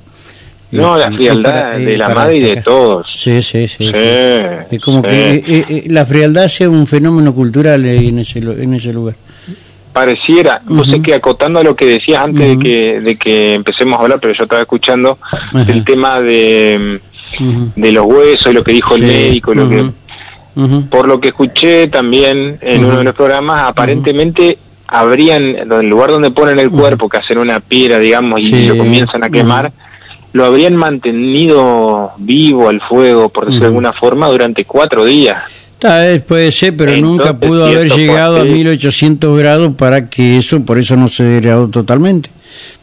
no, 0.71 0.97
la 0.97 1.11
frialdad 1.11 1.77
de 1.77 1.97
la 1.97 2.09
madre 2.09 2.37
y 2.37 2.41
de 2.41 2.55
todos. 2.57 3.07
Sí, 3.13 3.43
sí, 3.43 3.67
sí. 3.67 3.91
es 3.93 4.79
como 4.81 5.03
que 5.03 5.43
eh, 5.45 5.83
la 5.87 6.03
frialdad 6.03 6.47
sea 6.47 6.67
un 6.67 6.87
fenómeno 6.87 7.33
cultural 7.33 7.85
en 7.85 8.17
ese, 8.17 8.39
en 8.39 8.73
ese 8.73 8.91
lugar 8.91 9.15
pareciera, 9.93 10.61
no 10.67 10.83
sé 10.83 11.01
que 11.01 11.13
acotando 11.13 11.59
a 11.59 11.63
lo 11.63 11.75
que 11.75 11.85
decías 11.85 12.23
antes 12.23 12.57
de, 12.57 12.63
que, 12.63 12.99
de 12.99 13.15
que 13.15 13.53
empecemos 13.53 13.99
a 13.99 14.03
hablar, 14.03 14.19
pero 14.19 14.33
yo 14.33 14.43
estaba 14.43 14.61
escuchando 14.61 15.17
el 15.67 15.85
tema 15.85 16.19
de, 16.19 16.99
de 17.75 17.91
los 17.91 18.05
huesos 18.05 18.51
y 18.51 18.55
lo 18.55 18.63
que 18.63 18.73
dijo 18.73 18.95
el 18.95 19.03
médico, 19.03 19.53
lo 19.53 19.69
que, 19.69 19.85
por 20.89 21.07
lo 21.07 21.19
que 21.19 21.29
escuché 21.29 21.87
también 21.87 22.57
en 22.61 22.85
uno 22.85 22.97
de 22.97 23.03
los 23.03 23.15
programas, 23.15 23.69
aparentemente 23.69 24.57
habrían, 24.87 25.43
en 25.43 25.71
el 25.71 25.89
lugar 25.89 26.09
donde 26.09 26.31
ponen 26.31 26.59
el 26.59 26.69
cuerpo, 26.69 27.07
que 27.07 27.17
hacen 27.17 27.37
una 27.37 27.59
piedra, 27.59 27.99
digamos, 27.99 28.41
y 28.41 28.67
lo 28.67 28.77
comienzan 28.77 29.23
a 29.23 29.29
quemar, 29.29 29.71
lo 30.33 30.45
habrían 30.45 30.75
mantenido 30.75 32.11
vivo 32.17 32.69
al 32.69 32.81
fuego, 32.81 33.29
por 33.29 33.45
decirlo 33.45 33.65
de 33.65 33.67
alguna 33.67 33.93
forma, 33.93 34.27
durante 34.29 34.65
cuatro 34.65 35.05
días. 35.05 35.43
Tal 35.83 36.07
vez 36.07 36.21
puede 36.21 36.49
ser, 36.53 36.77
pero 36.77 36.95
nunca 36.95 37.37
pudo 37.37 37.65
haber 37.65 37.91
llegado 37.91 38.37
a 38.37 38.45
1800 38.45 39.37
grados 39.37 39.75
para 39.75 40.09
que 40.09 40.37
eso, 40.37 40.63
por 40.63 40.77
eso 40.77 40.95
no 40.95 41.09
se 41.09 41.25
degradó 41.25 41.67
totalmente. 41.67 42.29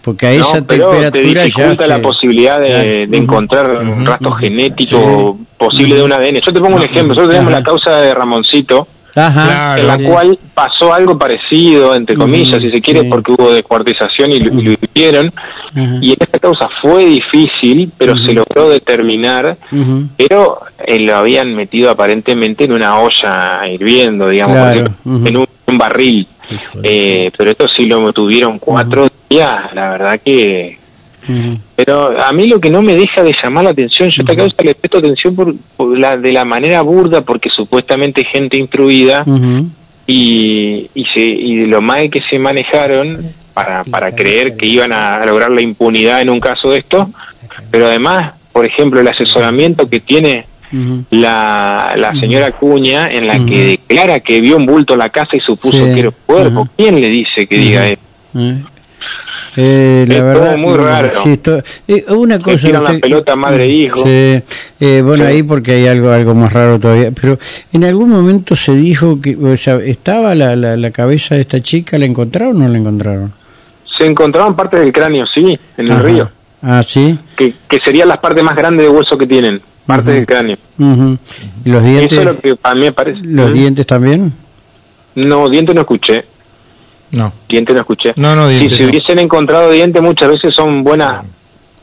Porque 0.02 0.26
a 0.26 0.32
esa 0.32 0.60
temperatura 0.60 1.46
ya 1.46 1.74
se... 1.74 1.88
la 1.88 2.02
posibilidad 2.02 2.60
de, 2.60 3.04
encontrar 3.04 3.78
un 3.78 4.04
rastro 4.04 4.32
genético 4.32 5.38
posible 5.56 5.94
de 5.94 6.02
un 6.02 6.12
ADN. 6.12 6.40
Yo 6.44 6.52
te 6.52 6.60
pongo 6.60 6.76
un 6.76 6.82
ejemplo. 6.82 7.14
Nosotros 7.14 7.30
tenemos 7.30 7.52
la 7.52 7.62
causa 7.62 7.96
de 8.02 8.12
Ramoncito, 8.12 8.86
en 9.14 9.86
la 9.86 9.98
cual 9.98 10.38
pasó 10.54 10.92
algo 10.92 11.18
parecido, 11.18 11.94
entre 11.94 12.16
comillas, 12.16 12.60
si 12.60 12.70
se 12.70 12.80
quiere, 12.80 13.04
porque 13.04 13.32
hubo 13.32 13.52
descuartización 13.52 14.32
y 14.32 14.40
lo. 14.40 14.76
Y 16.00 16.12
en 16.12 16.16
esta 16.20 16.38
causa 16.38 16.68
fue 16.82 17.04
difícil, 17.04 17.92
pero 17.96 18.16
se 18.16 18.32
logró 18.32 18.68
determinar, 18.68 19.56
pero 20.16 20.60
eh, 20.84 20.98
lo 21.00 21.16
habían 21.16 21.54
metido 21.54 21.90
aparentemente 21.90 22.64
en 22.64 22.72
una 22.72 22.98
olla 22.98 23.68
hirviendo, 23.68 24.28
digamos, 24.28 24.90
en 25.04 25.36
un, 25.36 25.46
barril. 25.78 26.26
Eh, 26.82 27.30
pero 27.36 27.50
esto 27.52 27.66
sí 27.68 27.86
lo 27.86 28.12
tuvieron 28.12 28.58
cuatro 28.58 29.08
días, 29.28 29.72
la 29.72 29.90
verdad 29.90 30.20
que 30.22 30.79
pero 31.76 32.20
a 32.20 32.32
mí 32.32 32.46
lo 32.46 32.60
que 32.60 32.70
no 32.70 32.82
me 32.82 32.94
deja 32.94 33.22
de 33.22 33.34
llamar 33.42 33.64
la 33.64 33.70
atención, 33.70 34.10
yo 34.10 34.22
esta 34.22 34.36
causa 34.36 34.62
le 34.62 34.74
presto 34.74 34.98
atención 34.98 35.34
por, 35.34 35.98
la, 35.98 36.16
de 36.16 36.32
la 36.32 36.44
manera 36.44 36.82
burda, 36.82 37.22
porque 37.22 37.50
supuestamente 37.50 38.24
gente 38.24 38.56
instruida 38.56 39.24
y, 40.06 40.90
y, 40.94 41.04
se, 41.14 41.20
y 41.20 41.66
lo 41.66 41.80
mal 41.80 42.10
que 42.10 42.20
se 42.28 42.38
manejaron 42.38 43.32
para, 43.54 43.84
para 43.84 44.14
creer 44.14 44.56
que 44.56 44.66
iban 44.66 44.92
a 44.92 45.24
lograr 45.26 45.50
la 45.50 45.60
impunidad 45.60 46.22
en 46.22 46.30
un 46.30 46.40
caso 46.40 46.70
de 46.70 46.78
esto, 46.78 47.10
pero 47.70 47.86
además, 47.86 48.34
por 48.52 48.64
ejemplo, 48.64 49.00
el 49.00 49.08
asesoramiento 49.08 49.88
que 49.88 50.00
tiene 50.00 50.46
la, 51.10 51.94
la 51.96 52.12
señora 52.20 52.52
Cuña 52.52 53.08
en 53.10 53.26
la 53.26 53.44
que 53.44 53.64
declara 53.64 54.20
que 54.20 54.40
vio 54.40 54.56
un 54.56 54.66
bulto 54.66 54.92
en 54.92 55.00
la 55.00 55.08
casa 55.08 55.36
y 55.36 55.40
supuso 55.40 55.84
que 55.84 55.98
era 55.98 56.08
un 56.10 56.14
cuerpo. 56.26 56.68
¿Quién 56.76 57.00
le 57.00 57.08
dice 57.08 57.46
que 57.46 57.56
diga 57.56 57.88
eso? 57.88 58.00
Eh, 59.56 60.04
la 60.08 60.22
verdad, 60.22 60.56
muy 60.56 60.76
raro. 60.76 61.10
Eh, 61.88 62.04
una 62.08 62.38
cosa. 62.38 62.68
la 62.68 62.98
pelota 63.00 63.36
madre 63.36 63.64
e 63.64 63.68
hijo. 63.68 64.02
Eh, 64.06 65.02
bueno, 65.04 65.24
ahí 65.24 65.42
porque 65.42 65.72
hay 65.72 65.86
algo 65.88 66.10
algo 66.10 66.34
más 66.34 66.52
raro 66.52 66.78
todavía. 66.78 67.10
Pero 67.10 67.38
en 67.72 67.84
algún 67.84 68.10
momento 68.10 68.54
se 68.54 68.74
dijo 68.74 69.20
que, 69.20 69.36
o 69.36 69.56
sea, 69.56 69.76
estaba 69.76 70.34
la, 70.34 70.54
la, 70.56 70.90
cabeza 70.90 71.34
de 71.34 71.42
esta 71.42 71.60
chica, 71.60 71.98
¿la 71.98 72.04
encontraron 72.04 72.56
o 72.56 72.60
no 72.60 72.68
la 72.68 72.78
encontraron? 72.78 73.32
Se 73.98 74.06
encontraron 74.06 74.54
partes 74.54 74.80
del 74.80 74.92
cráneo, 74.92 75.26
sí, 75.34 75.58
en 75.76 75.90
el 75.90 76.00
río. 76.00 76.30
Ah, 76.62 76.82
sí. 76.82 77.18
Que, 77.36 77.54
que 77.68 77.78
serían 77.84 78.08
las 78.08 78.18
partes 78.18 78.42
más 78.44 78.54
grandes 78.54 78.86
de 78.86 78.90
hueso 78.90 79.16
que 79.18 79.26
tienen, 79.26 79.60
partes 79.86 80.14
del 80.14 80.26
cráneo. 80.26 80.56
¿Y 81.64 81.70
los 81.70 81.84
dientes? 81.84 82.12
Eso 82.12 82.20
es 82.20 82.26
lo 82.26 82.38
que 82.38 82.56
a 82.62 82.74
mí 82.74 82.80
me 82.82 82.92
parece. 82.92 83.20
¿Los 83.24 83.52
dientes 83.52 83.86
también? 83.86 84.32
No, 85.14 85.48
dientes 85.48 85.74
no 85.74 85.82
escuché. 85.82 86.24
No. 87.12 87.32
Diente 87.48 87.72
no 87.72 87.80
escuché. 87.80 88.12
No, 88.16 88.36
no, 88.36 88.48
Si 88.48 88.68
se 88.68 88.86
hubiesen 88.86 89.18
encontrado 89.18 89.70
dientes, 89.70 90.00
muchas 90.00 90.28
veces 90.28 90.54
son 90.54 90.84
buenas 90.84 91.24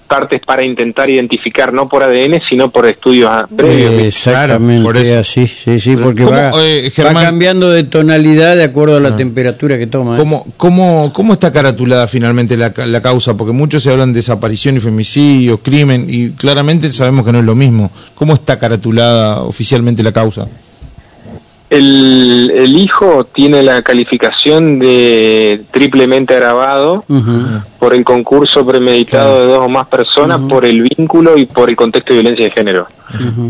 partes 0.07 0.41
para 0.43 0.65
intentar 0.65 1.09
identificar, 1.09 1.73
no 1.73 1.87
por 1.87 2.01
ADN, 2.01 2.41
sino 2.49 2.69
por 2.71 2.87
estudios 2.87 3.29
previos. 3.55 3.93
Exactamente, 3.93 5.23
sí, 5.23 5.45
sí, 5.47 5.95
porque 5.97 6.23
va, 6.23 6.51
eh, 6.63 6.91
cambiando 6.95 7.69
de 7.69 7.83
tonalidad 7.83 8.55
de 8.55 8.63
acuerdo 8.63 8.97
a 8.97 8.99
la 8.99 9.09
ah. 9.09 9.15
temperatura 9.15 9.77
que 9.77 9.87
toma. 9.87 10.15
¿eh? 10.15 10.17
¿Cómo, 10.17 10.47
cómo, 10.55 11.11
cómo 11.13 11.33
está 11.33 11.51
caratulada 11.51 12.07
finalmente 12.07 12.57
la, 12.57 12.73
la, 12.75 13.01
causa? 13.01 13.35
Porque 13.35 13.51
muchos 13.51 13.83
se 13.83 13.91
hablan 13.91 14.13
de 14.13 14.17
desaparición 14.17 14.77
y 14.77 14.79
femicidio, 14.79 15.59
crimen, 15.59 16.07
y 16.09 16.29
claramente 16.31 16.89
sabemos 16.91 17.25
que 17.25 17.33
no 17.33 17.39
es 17.39 17.45
lo 17.45 17.55
mismo. 17.55 17.91
¿Cómo 18.15 18.33
está 18.33 18.57
caratulada 18.57 19.43
oficialmente 19.43 20.01
la 20.01 20.13
causa? 20.13 20.47
El, 21.69 22.49
el, 22.55 22.77
hijo 22.77 23.25
tiene 23.25 23.61
la 23.61 23.81
calificación 23.81 24.79
de 24.79 25.63
triplemente 25.71 26.33
agravado 26.33 27.03
por 27.77 27.93
el 27.93 28.05
concurso 28.05 28.65
premeditado 28.65 29.41
de 29.41 29.47
dos 29.47 29.65
o 29.65 29.69
más 29.69 29.87
personas, 29.87 30.39
por 30.47 30.63
el 30.63 30.81
vínculo 30.81 31.37
y 31.37 31.45
por 31.45 31.69
el 31.69 31.75
contexto 31.75 32.13
de 32.13 32.21
violencia 32.21 32.45
de 32.45 32.51
género. 32.51 32.87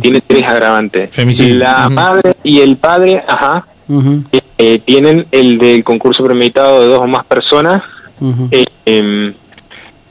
Tiene 0.01 0.21
tres 0.21 0.43
agravantes. 0.45 1.11
La 1.59 1.89
madre 1.89 2.35
y 2.43 2.61
el 2.61 2.77
padre, 2.77 3.23
ajá, 3.27 3.67
eh, 4.31 4.41
eh, 4.57 4.79
tienen 4.83 5.27
el 5.31 5.57
del 5.59 5.83
concurso 5.83 6.23
premeditado 6.23 6.81
de 6.81 6.87
dos 6.87 6.99
o 6.99 7.07
más 7.07 7.25
personas. 7.25 7.83
Eh, 8.51 8.65
em, 8.85 9.33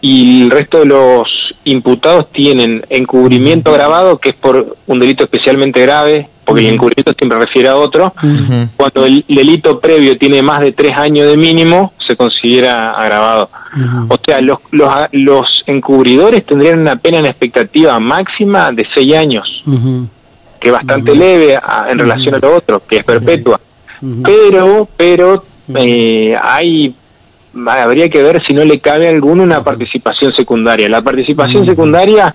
y 0.01 0.43
el 0.43 0.51
resto 0.51 0.79
de 0.79 0.87
los 0.87 1.27
imputados 1.65 2.31
tienen 2.31 2.85
encubrimiento 2.89 3.71
agravado, 3.71 4.19
que 4.19 4.31
es 4.31 4.37
por 4.37 4.77
un 4.87 5.01
delito 5.01 5.25
especialmente 5.25 5.83
grave, 5.83 6.29
porque 6.47 6.67
el 6.67 6.75
encubrimiento 6.75 7.13
siempre 7.19 7.39
refiere 7.41 7.69
a 7.69 7.77
otro. 7.77 8.15
Cuando 8.77 9.05
el 9.05 9.25
delito 9.27 9.81
previo 9.81 10.17
tiene 10.17 10.43
más 10.43 10.61
de 10.61 10.71
tres 10.71 10.97
años 10.97 11.27
de 11.29 11.37
mínimo, 11.37 11.93
se 12.07 12.17
considera 12.17 12.93
agravado. 12.93 13.51
O 14.09 14.17
sea, 14.25 14.41
los, 14.41 14.59
los, 14.71 14.89
los, 15.11 15.63
encubridores 15.67 16.47
tendrían 16.47 16.79
una 16.79 16.97
pena 16.97 17.19
en 17.19 17.27
expectativa 17.27 17.99
máxima 17.99 18.71
de 18.71 18.87
seis 18.95 19.15
años, 19.17 19.65
que 20.61 20.69
es 20.69 20.73
bastante 20.73 21.17
leve 21.17 21.59
en 21.89 21.99
relación 21.99 22.37
a 22.37 22.39
lo 22.39 22.57
otro, 22.57 22.81
que 22.89 22.99
es 22.99 23.05
perpetua. 23.05 23.61
Pero, 24.23 24.89
pero 24.97 25.45
eh, 25.75 26.37
hay 26.41 26.95
habría 27.67 28.09
que 28.09 28.23
ver 28.23 28.43
si 28.47 28.55
no 28.55 28.65
le 28.65 28.81
cabe 28.81 29.07
a 29.07 29.11
alguno 29.11 29.43
una 29.43 29.63
participación 29.65 30.35
secundaria. 30.35 30.89
La 30.89 31.03
participación 31.03 31.65
secundaria 31.65 32.35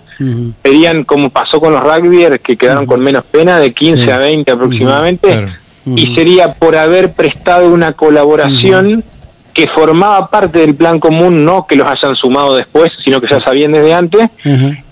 serían 0.64 1.04
como 1.04 1.30
pasó 1.30 1.60
con 1.60 1.74
los 1.74 1.84
rugbyers 1.84 2.40
que 2.42 2.58
quedaron 2.58 2.86
con 2.86 3.02
menos 3.02 3.24
pena, 3.26 3.60
de 3.60 3.74
15 3.74 4.12
a 4.12 4.18
20 4.18 4.52
aproximadamente, 4.52 5.48
y 5.86 6.16
sería 6.16 6.54
por 6.54 6.76
haber 6.76 7.14
prestado 7.14 7.72
una 7.72 7.94
colaboración 7.94 9.04
que 9.54 9.68
formaba 9.68 10.28
parte 10.30 10.60
del 10.60 10.76
plan 10.76 11.00
común, 11.00 11.44
no 11.44 11.66
que 11.68 11.76
los 11.76 11.88
hayan 11.88 12.16
sumado 12.16 12.56
después, 12.56 12.92
sino 13.04 13.20
que 13.20 13.28
ya 13.28 13.40
sabían 13.42 13.72
desde 13.72 13.94
antes, 13.94 14.30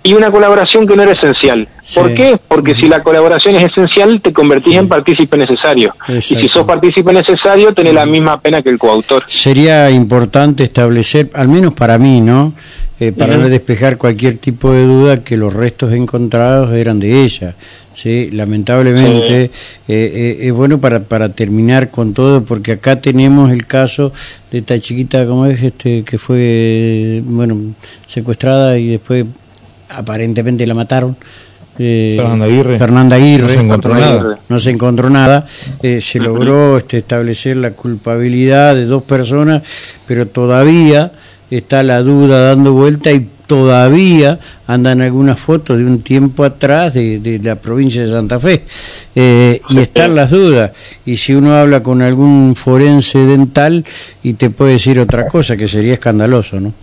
y 0.04 0.14
una 0.14 0.32
colaboración 0.32 0.88
que 0.88 0.96
no 0.96 1.04
era 1.04 1.14
esencial. 1.14 1.68
¿Por 1.94 2.14
qué? 2.14 2.40
Porque 2.48 2.76
si 2.76 2.88
la 2.88 3.02
colaboración 3.02 3.56
es 3.56 3.72
esencial, 3.72 4.22
te 4.22 4.32
convertís 4.32 4.76
en 4.76 4.88
partícipe 4.88 5.38
necesario. 5.38 5.96
Y 6.08 6.22
si 6.22 6.48
sos 6.48 6.64
partícipe 6.66 7.12
necesario, 7.14 7.74
tenés 7.74 7.94
la 7.94 8.06
misma 8.06 8.40
pena 8.40 8.62
que 8.62 8.70
el 8.70 8.78
coautor. 8.78 9.24
Sería 9.28 9.90
importante 9.90 10.64
establecer, 10.64 11.30
al 11.34 11.48
menos 11.48 11.74
para 11.74 11.98
mí, 11.98 12.22
¿no? 12.22 12.54
Eh, 13.00 13.14
para 13.14 13.38
despejar 13.38 13.98
cualquier 13.98 14.38
tipo 14.38 14.74
de 14.74 14.84
duda, 14.84 15.24
que 15.24 15.38
los 15.38 15.54
restos 15.54 15.94
encontrados 15.94 16.74
eran 16.74 17.00
de 17.00 17.24
ella. 17.24 17.56
Sí, 17.94 18.30
lamentablemente 18.32 19.44
eh, 19.44 19.52
eh, 19.88 20.38
es 20.42 20.54
bueno 20.54 20.80
para, 20.80 21.02
para 21.02 21.30
terminar 21.30 21.92
con 21.92 22.14
todo 22.14 22.44
porque 22.46 22.74
acá 22.74 23.02
tenemos 23.02 23.52
el 23.52 23.66
caso 23.66 24.14
de 24.52 24.60
esta 24.60 24.80
chiquita 24.80 25.26
como 25.26 25.46
es 25.46 25.62
este 25.62 26.04
que 26.04 26.18
fue 26.18 27.22
bueno 27.26 27.58
secuestrada 28.06 28.78
y 28.78 28.92
después 28.92 29.26
aparentemente 29.90 30.66
la 30.66 30.76
mataron 30.76 31.18
eh, 31.82 32.16
Fernanda 32.18 32.46
Aguirre. 32.46 32.78
Fernanda 32.78 33.16
Aguirre. 33.16 33.44
No 33.44 33.50
se 33.50 33.60
encontró 33.62 33.96
nada. 33.96 34.40
No 34.50 34.60
se 34.60 34.70
encontró 34.70 35.10
nada. 35.10 35.48
Eh, 35.82 36.02
se 36.02 36.20
logró 36.20 36.78
este, 36.78 36.98
establecer 36.98 37.56
la 37.56 37.72
culpabilidad 37.72 38.76
de 38.76 38.86
dos 38.86 39.04
personas, 39.04 39.64
pero 40.06 40.28
todavía 40.28 41.14
está 41.50 41.84
la 41.84 42.02
duda 42.02 42.42
dando 42.42 42.74
vuelta 42.74 43.12
y 43.12 43.28
todavía 43.50 44.40
andan 44.68 45.02
algunas 45.02 45.40
fotos 45.40 45.80
de 45.80 45.86
un 45.86 46.04
tiempo 46.04 46.44
atrás 46.44 46.94
de, 46.94 47.40
la 47.44 47.56
provincia 47.56 48.04
de 48.04 48.08
Santa 48.08 48.40
Fe. 48.40 48.64
Eh, 49.16 49.60
y 49.70 49.80
están 49.80 50.16
las 50.16 50.30
dudas. 50.30 50.72
Y 51.04 51.16
si 51.16 51.34
uno 51.34 51.56
habla 51.56 51.82
con 51.82 52.04
algún 52.04 52.56
forense 52.56 53.18
dental 53.18 53.84
y 54.22 54.34
te 54.34 54.52
puede 54.52 54.74
decir 54.74 55.00
otra 55.00 55.28
cosa 55.28 55.58
que 55.58 55.68
sería 55.68 55.94
escandaloso 55.94 56.60
no 56.60 56.74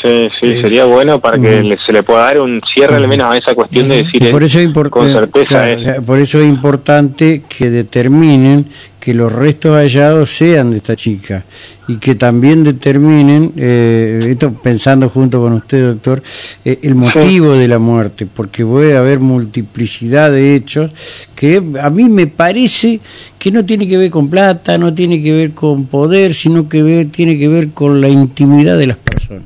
Sí, 0.00 0.28
sí, 0.40 0.62
sería 0.62 0.84
bueno 0.84 1.18
para 1.18 1.38
que 1.38 1.76
se 1.84 1.92
le 1.92 2.04
pueda 2.04 2.22
dar 2.22 2.40
un 2.40 2.62
cierre 2.72 2.94
al 2.94 3.08
menos 3.08 3.32
a 3.32 3.36
esa 3.36 3.52
cuestión 3.52 3.88
de 3.88 4.04
decir 4.04 4.30
por 4.30 4.44
eso 4.44 4.60
es 4.60 4.68
con 4.90 5.12
certeza 5.12 5.66
por 6.06 6.20
eso 6.20 6.38
es 6.38 6.46
importante 6.46 7.42
que 7.48 7.68
determinen 7.68 8.66
que 9.08 9.14
los 9.14 9.32
restos 9.32 9.74
hallados 9.74 10.28
sean 10.28 10.70
de 10.70 10.76
esta 10.76 10.94
chica 10.94 11.42
y 11.88 11.96
que 11.96 12.14
también 12.14 12.62
determinen, 12.62 13.54
eh, 13.56 14.26
esto 14.28 14.52
pensando 14.52 15.08
junto 15.08 15.40
con 15.40 15.54
usted, 15.54 15.86
doctor, 15.86 16.22
eh, 16.62 16.78
el 16.82 16.94
motivo 16.94 17.54
de 17.54 17.68
la 17.68 17.78
muerte, 17.78 18.26
porque 18.26 18.66
puede 18.66 18.98
haber 18.98 19.18
multiplicidad 19.18 20.30
de 20.30 20.54
hechos 20.54 20.92
que 21.34 21.56
a 21.82 21.88
mí 21.88 22.04
me 22.04 22.26
parece 22.26 23.00
que 23.38 23.50
no 23.50 23.64
tiene 23.64 23.88
que 23.88 23.96
ver 23.96 24.10
con 24.10 24.28
plata, 24.28 24.76
no 24.76 24.92
tiene 24.92 25.22
que 25.22 25.32
ver 25.32 25.52
con 25.52 25.86
poder, 25.86 26.34
sino 26.34 26.68
que 26.68 26.82
ver, 26.82 27.06
tiene 27.10 27.38
que 27.38 27.48
ver 27.48 27.70
con 27.70 28.02
la 28.02 28.10
intimidad 28.10 28.76
de 28.76 28.88
las 28.88 28.98
personas. 28.98 29.44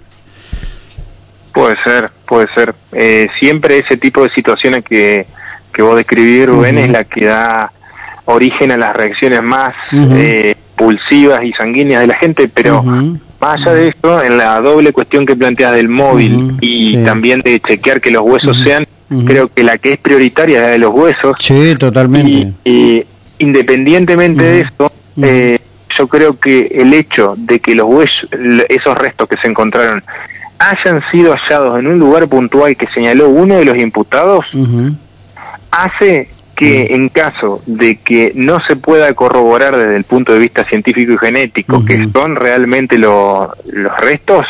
Puede 1.55 1.77
ser, 1.85 2.11
puede 2.27 2.49
ser. 2.53 2.75
Eh, 2.91 3.29
siempre 3.39 3.79
ese 3.79 3.97
tipo 3.97 4.25
de 4.25 4.31
situaciones 4.35 4.83
que, 4.83 5.25
que 5.73 5.83
vos 5.83 5.95
describís, 5.95 6.47
Rubén, 6.47 6.79
es 6.79 6.91
la 6.91 7.05
que 7.05 7.27
da 7.27 7.73
origen 8.25 8.71
a 8.71 8.77
las 8.77 8.95
reacciones 8.95 9.43
más 9.43 9.75
eh, 9.93 10.55
pulsivas 10.77 11.45
y 11.45 11.53
sanguíneas 11.53 12.03
de 12.03 12.07
la 12.07 12.15
gente, 12.15 12.49
pero 12.49 12.83
más 12.83 13.61
allá 13.61 13.75
de 13.75 13.89
esto, 13.89 14.23
en 14.23 14.39
la 14.39 14.61
doble 14.61 14.93
cuestión 14.93 15.27
que 15.27 15.35
planteas 15.37 15.75
del 15.75 15.89
móvil 15.89 16.57
y 16.61 16.97
también 17.05 17.41
de 17.41 17.61
chequear 17.61 18.01
que 18.01 18.11
los 18.11 18.23
huesos 18.23 18.59
sean, 18.63 18.87
creo 19.27 19.49
que 19.49 19.65
la 19.65 19.79
que 19.79 19.95
es 19.95 19.99
prioritaria 19.99 20.59
es 20.59 20.63
la 20.63 20.69
de 20.71 20.79
los 20.79 20.95
huesos. 20.95 21.37
Sí, 21.41 21.75
totalmente. 21.77 22.53
Y, 22.65 23.05
independientemente 23.39 24.43
de 24.43 24.61
eso, 24.61 24.93
eh, 25.21 25.59
yo 25.99 26.07
creo 26.07 26.39
que 26.39 26.69
el 26.73 26.95
hecho 26.95 27.35
de 27.37 27.59
que 27.59 27.75
los 27.75 27.89
huesos, 27.89 28.29
esos 28.69 28.97
restos 28.97 29.29
que 29.29 29.37
se 29.39 29.49
encontraron, 29.49 30.03
hayan 30.59 31.03
sido 31.11 31.35
hallados 31.35 31.81
en 31.81 31.89
un 31.89 31.99
lugar 31.99 32.29
puntual 32.29 32.77
que 32.77 32.87
señaló 32.89 33.29
uno 33.29 33.57
de 33.57 33.65
los 33.65 33.77
imputados, 33.77 34.47
hace 35.71 36.29
que 36.57 36.95
en 36.95 37.09
caso 37.09 37.63
de 37.67 37.97
que 37.97 38.33
no 38.35 38.61
se 38.67 38.77
pueda 38.77 39.13
corroborar 39.15 39.77
desde 39.77 39.97
el 39.97 40.05
punto 40.05 40.33
de 40.33 40.39
vista 40.39 40.65
científico 40.65 41.13
y 41.13 41.19
genético 41.19 41.85
que 41.85 42.09
son 42.13 42.37
realmente 42.37 42.99
los 42.99 43.51
restos, 43.99 44.47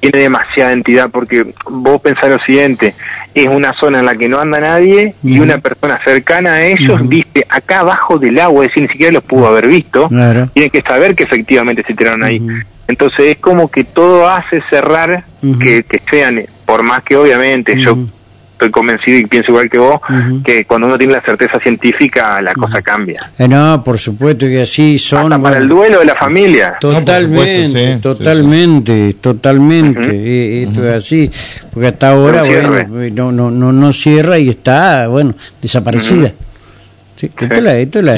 tiene 0.00 0.18
demasiada 0.18 0.72
entidad 0.72 1.10
porque 1.10 1.46
vos 1.70 2.00
pensás 2.00 2.28
lo 2.28 2.38
siguiente, 2.40 2.94
es 3.34 3.48
una 3.48 3.72
zona 3.78 4.00
en 4.00 4.06
la 4.06 4.16
que 4.16 4.28
no 4.28 4.40
anda 4.40 4.60
nadie 4.60 5.14
y 5.22 5.38
una 5.38 5.58
persona 5.58 6.00
cercana 6.04 6.54
a 6.54 6.66
ellos 6.66 7.08
dice 7.08 7.46
acá 7.48 7.80
abajo 7.80 8.18
del 8.18 8.38
agua, 8.40 8.64
es 8.64 8.70
decir, 8.70 8.82
ni 8.82 8.88
siquiera 8.88 9.12
los 9.12 9.24
pudo 9.24 9.46
haber 9.46 9.68
visto, 9.68 10.08
tienen 10.08 10.70
que 10.70 10.82
saber 10.82 11.14
que 11.14 11.24
efectivamente 11.24 11.82
se 11.86 11.94
tiraron 11.94 12.22
ahí. 12.24 12.42
Entonces 12.88 13.26
es 13.26 13.36
como 13.38 13.70
que 13.70 13.84
todo 13.84 14.28
hace 14.28 14.62
cerrar 14.68 15.24
que, 15.60 15.84
que 15.84 16.00
sean, 16.10 16.44
por 16.66 16.82
más 16.82 17.02
que 17.04 17.16
obviamente 17.16 17.80
yo 17.80 17.96
estoy 18.62 18.70
convencido 18.70 19.18
y 19.18 19.26
pienso 19.26 19.50
igual 19.50 19.68
que 19.68 19.78
vos, 19.78 20.00
que 20.44 20.64
cuando 20.64 20.86
uno 20.86 20.96
tiene 20.96 21.14
la 21.14 21.20
certeza 21.20 21.58
científica 21.58 22.40
la 22.40 22.54
cosa 22.54 22.80
cambia. 22.80 23.30
Eh, 23.38 23.48
no, 23.48 23.82
por 23.82 23.98
supuesto 23.98 24.46
que 24.46 24.62
así 24.62 24.98
son. 24.98 25.42
para 25.42 25.58
el 25.58 25.68
duelo 25.68 25.98
de 25.98 26.04
la 26.04 26.14
familia. 26.14 26.76
Totalmente, 26.80 27.98
totalmente, 28.00 29.14
totalmente. 29.20 30.62
Esto 30.62 30.88
es 30.88 30.94
así, 30.94 31.30
porque 31.72 31.88
hasta 31.88 32.10
ahora, 32.10 32.42
bueno, 32.44 33.00
eh, 33.00 33.10
no, 33.10 33.32
no, 33.32 33.50
no, 33.50 33.72
no 33.72 33.92
cierra 33.92 34.38
y 34.38 34.48
está, 34.48 35.08
bueno, 35.08 35.34
desaparecida. 35.60 36.32
Sí, 37.30 37.30
esto 37.78 38.02
la, 38.02 38.16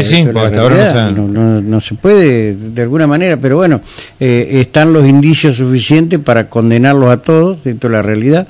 no, 1.62 1.80
se 1.80 1.94
puede 1.94 2.54
de 2.54 2.82
alguna 2.82 3.06
manera, 3.06 3.36
pero 3.36 3.56
bueno, 3.56 3.80
eh, 4.18 4.48
están 4.52 4.92
los 4.92 5.04
indicios 5.06 5.56
suficientes 5.56 6.18
para 6.20 6.48
condenarlos 6.48 7.10
a 7.10 7.20
todos, 7.20 7.66
esto 7.66 7.86
es 7.88 7.92
la 7.92 8.02
realidad, 8.02 8.48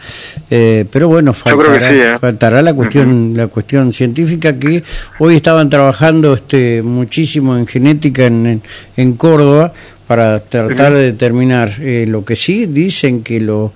eh, 0.50 0.84
pero 0.90 1.08
bueno, 1.08 1.32
faltará, 1.32 1.92
¿eh? 1.92 2.18
faltará 2.18 2.62
la 2.62 2.74
cuestión 2.74 3.34
la 3.34 3.48
cuestión 3.48 3.92
científica 3.92 4.58
que 4.58 4.82
hoy 5.18 5.36
estaban 5.36 5.68
trabajando 5.68 6.34
este 6.34 6.82
muchísimo 6.82 7.56
en 7.56 7.66
genética 7.66 8.26
en, 8.26 8.62
en, 8.96 9.12
Córdoba 9.14 9.72
para 10.06 10.40
tratar 10.40 10.92
de 10.92 11.04
determinar 11.04 11.72
lo 11.78 12.24
que 12.24 12.36
sí 12.36 12.66
dicen 12.66 13.22
que 13.22 13.40
los 13.40 13.70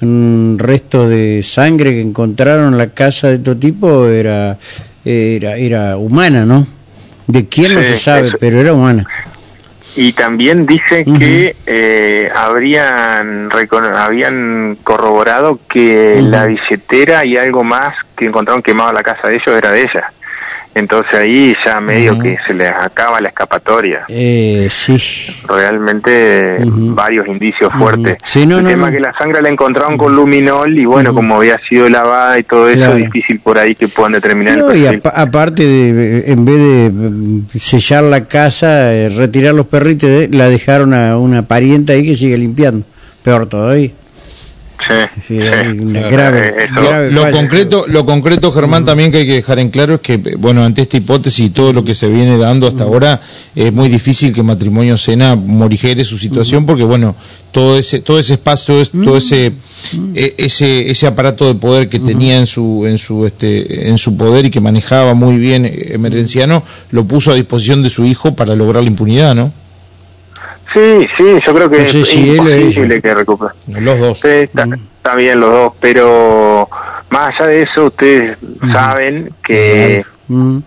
mm, 0.00 0.56
restos 0.56 1.10
de 1.10 1.42
sangre 1.42 1.92
que 1.92 2.00
encontraron 2.00 2.72
en 2.72 2.78
la 2.78 2.88
casa 2.88 3.28
de 3.28 3.38
todo 3.38 3.56
tipo 3.56 4.06
era 4.06 4.58
era, 5.04 5.56
era 5.56 5.96
humana, 5.96 6.44
¿no? 6.44 6.66
De 7.26 7.48
quién 7.48 7.74
no 7.74 7.82
se 7.82 7.96
sabe, 7.98 8.32
pero 8.38 8.60
era 8.60 8.72
humana. 8.72 9.06
Y 9.96 10.12
también 10.12 10.66
dice 10.66 11.04
que 11.04 11.54
eh, 11.66 12.28
habrían, 12.34 13.48
habían 13.96 14.76
corroborado 14.82 15.60
que 15.68 16.20
la 16.20 16.46
billetera 16.46 17.24
y 17.24 17.36
algo 17.36 17.62
más 17.62 17.94
que 18.16 18.26
encontraron 18.26 18.60
quemado 18.60 18.90
en 18.90 18.96
la 18.96 19.04
casa 19.04 19.28
de 19.28 19.36
ellos 19.36 19.56
era 19.56 19.70
de 19.70 19.82
ella. 19.82 20.12
Entonces 20.74 21.14
ahí 21.14 21.54
ya 21.64 21.80
medio 21.80 22.18
que 22.18 22.36
se 22.46 22.52
les 22.52 22.72
acaba 22.72 23.20
la 23.20 23.28
escapatoria. 23.28 24.04
Eh, 24.08 24.66
sí. 24.70 24.96
Realmente 25.46 26.58
varios 26.64 27.28
indicios 27.28 27.72
fuertes. 27.72 28.18
el 28.34 28.64
tema 28.64 28.90
que 28.90 29.00
la 29.00 29.16
sangre 29.16 29.40
la 29.40 29.48
encontraron 29.48 29.96
con 29.96 30.14
luminol 30.14 30.76
y 30.78 30.84
bueno, 30.84 31.14
como 31.14 31.36
había 31.36 31.58
sido 31.68 31.88
lavada 31.88 32.38
y 32.38 32.42
todo 32.42 32.68
eso, 32.68 32.96
es 32.96 33.04
difícil 33.04 33.38
por 33.40 33.58
ahí 33.58 33.74
que 33.74 33.88
puedan 33.88 34.12
determinar 34.12 34.58
el 34.58 34.76
y 34.76 34.86
aparte 34.86 35.64
de, 35.64 36.32
en 36.32 36.44
vez 36.44 36.56
de 36.56 36.90
mm, 36.90 37.46
sellar 37.54 38.04
la 38.04 38.24
casa, 38.24 38.92
eh, 38.92 39.08
retirar 39.08 39.54
los 39.54 39.66
perritos, 39.66 40.08
eh, 40.08 40.28
la 40.30 40.48
dejaron 40.48 40.94
a 40.94 41.16
una 41.18 41.42
parienta 41.42 41.92
ahí 41.92 42.04
que 42.04 42.14
sigue 42.14 42.36
limpiando. 42.36 42.84
Peor 43.22 43.46
todavía. 43.46 43.90
Sí, 45.22 45.38
lo, 45.38 47.30
concreto, 47.30 47.84
lo 47.88 48.04
concreto, 48.04 48.52
Germán, 48.52 48.84
también 48.84 49.10
que 49.10 49.18
hay 49.18 49.26
que 49.26 49.34
dejar 49.34 49.58
en 49.58 49.70
claro 49.70 49.94
es 49.94 50.00
que, 50.00 50.16
bueno, 50.16 50.64
ante 50.64 50.82
esta 50.82 50.96
hipótesis 50.96 51.46
y 51.46 51.50
todo 51.50 51.72
lo 51.72 51.84
que 51.84 51.94
se 51.94 52.08
viene 52.08 52.36
dando 52.36 52.66
hasta 52.66 52.84
ahora, 52.84 53.20
es 53.54 53.72
muy 53.72 53.88
difícil 53.88 54.32
que 54.32 54.42
matrimonio 54.42 54.96
Sena 54.96 55.36
morigere 55.36 56.04
su 56.04 56.18
situación, 56.18 56.66
porque, 56.66 56.84
bueno, 56.84 57.16
todo 57.52 57.78
ese, 57.78 58.00
todo 58.00 58.18
ese 58.18 58.34
espacio, 58.34 58.84
todo 58.86 59.16
ese, 59.16 59.52
e, 60.14 60.34
ese, 60.38 60.90
ese 60.90 61.06
aparato 61.06 61.46
de 61.46 61.54
poder 61.54 61.88
que 61.88 62.00
tenía 62.00 62.38
en 62.38 62.46
su, 62.46 62.84
en 62.86 62.98
su, 62.98 63.26
este, 63.26 63.88
en 63.88 63.96
su 63.96 64.16
poder 64.16 64.46
y 64.46 64.50
que 64.50 64.60
manejaba 64.60 65.14
muy 65.14 65.38
bien 65.38 65.64
eh, 65.64 65.92
Emergenciano, 65.92 66.64
lo 66.90 67.04
puso 67.04 67.32
a 67.32 67.34
disposición 67.34 67.82
de 67.82 67.90
su 67.90 68.04
hijo 68.04 68.34
para 68.34 68.56
lograr 68.56 68.82
la 68.82 68.90
impunidad, 68.90 69.34
¿no? 69.34 69.63
Sí, 70.74 71.08
sí, 71.16 71.24
yo 71.46 71.54
creo 71.54 71.70
que 71.70 71.82
es 71.82 71.94
imposible 71.94 73.00
que 73.00 73.14
recupere. 73.14 73.52
Los 73.68 73.98
dos. 74.00 74.24
está, 74.24 75.14
bien 75.14 75.38
los 75.38 75.50
dos, 75.50 75.72
pero 75.80 76.68
más 77.10 77.30
allá 77.30 77.46
de 77.46 77.62
eso, 77.62 77.86
ustedes 77.86 78.36
saben 78.72 79.30
que 79.42 80.04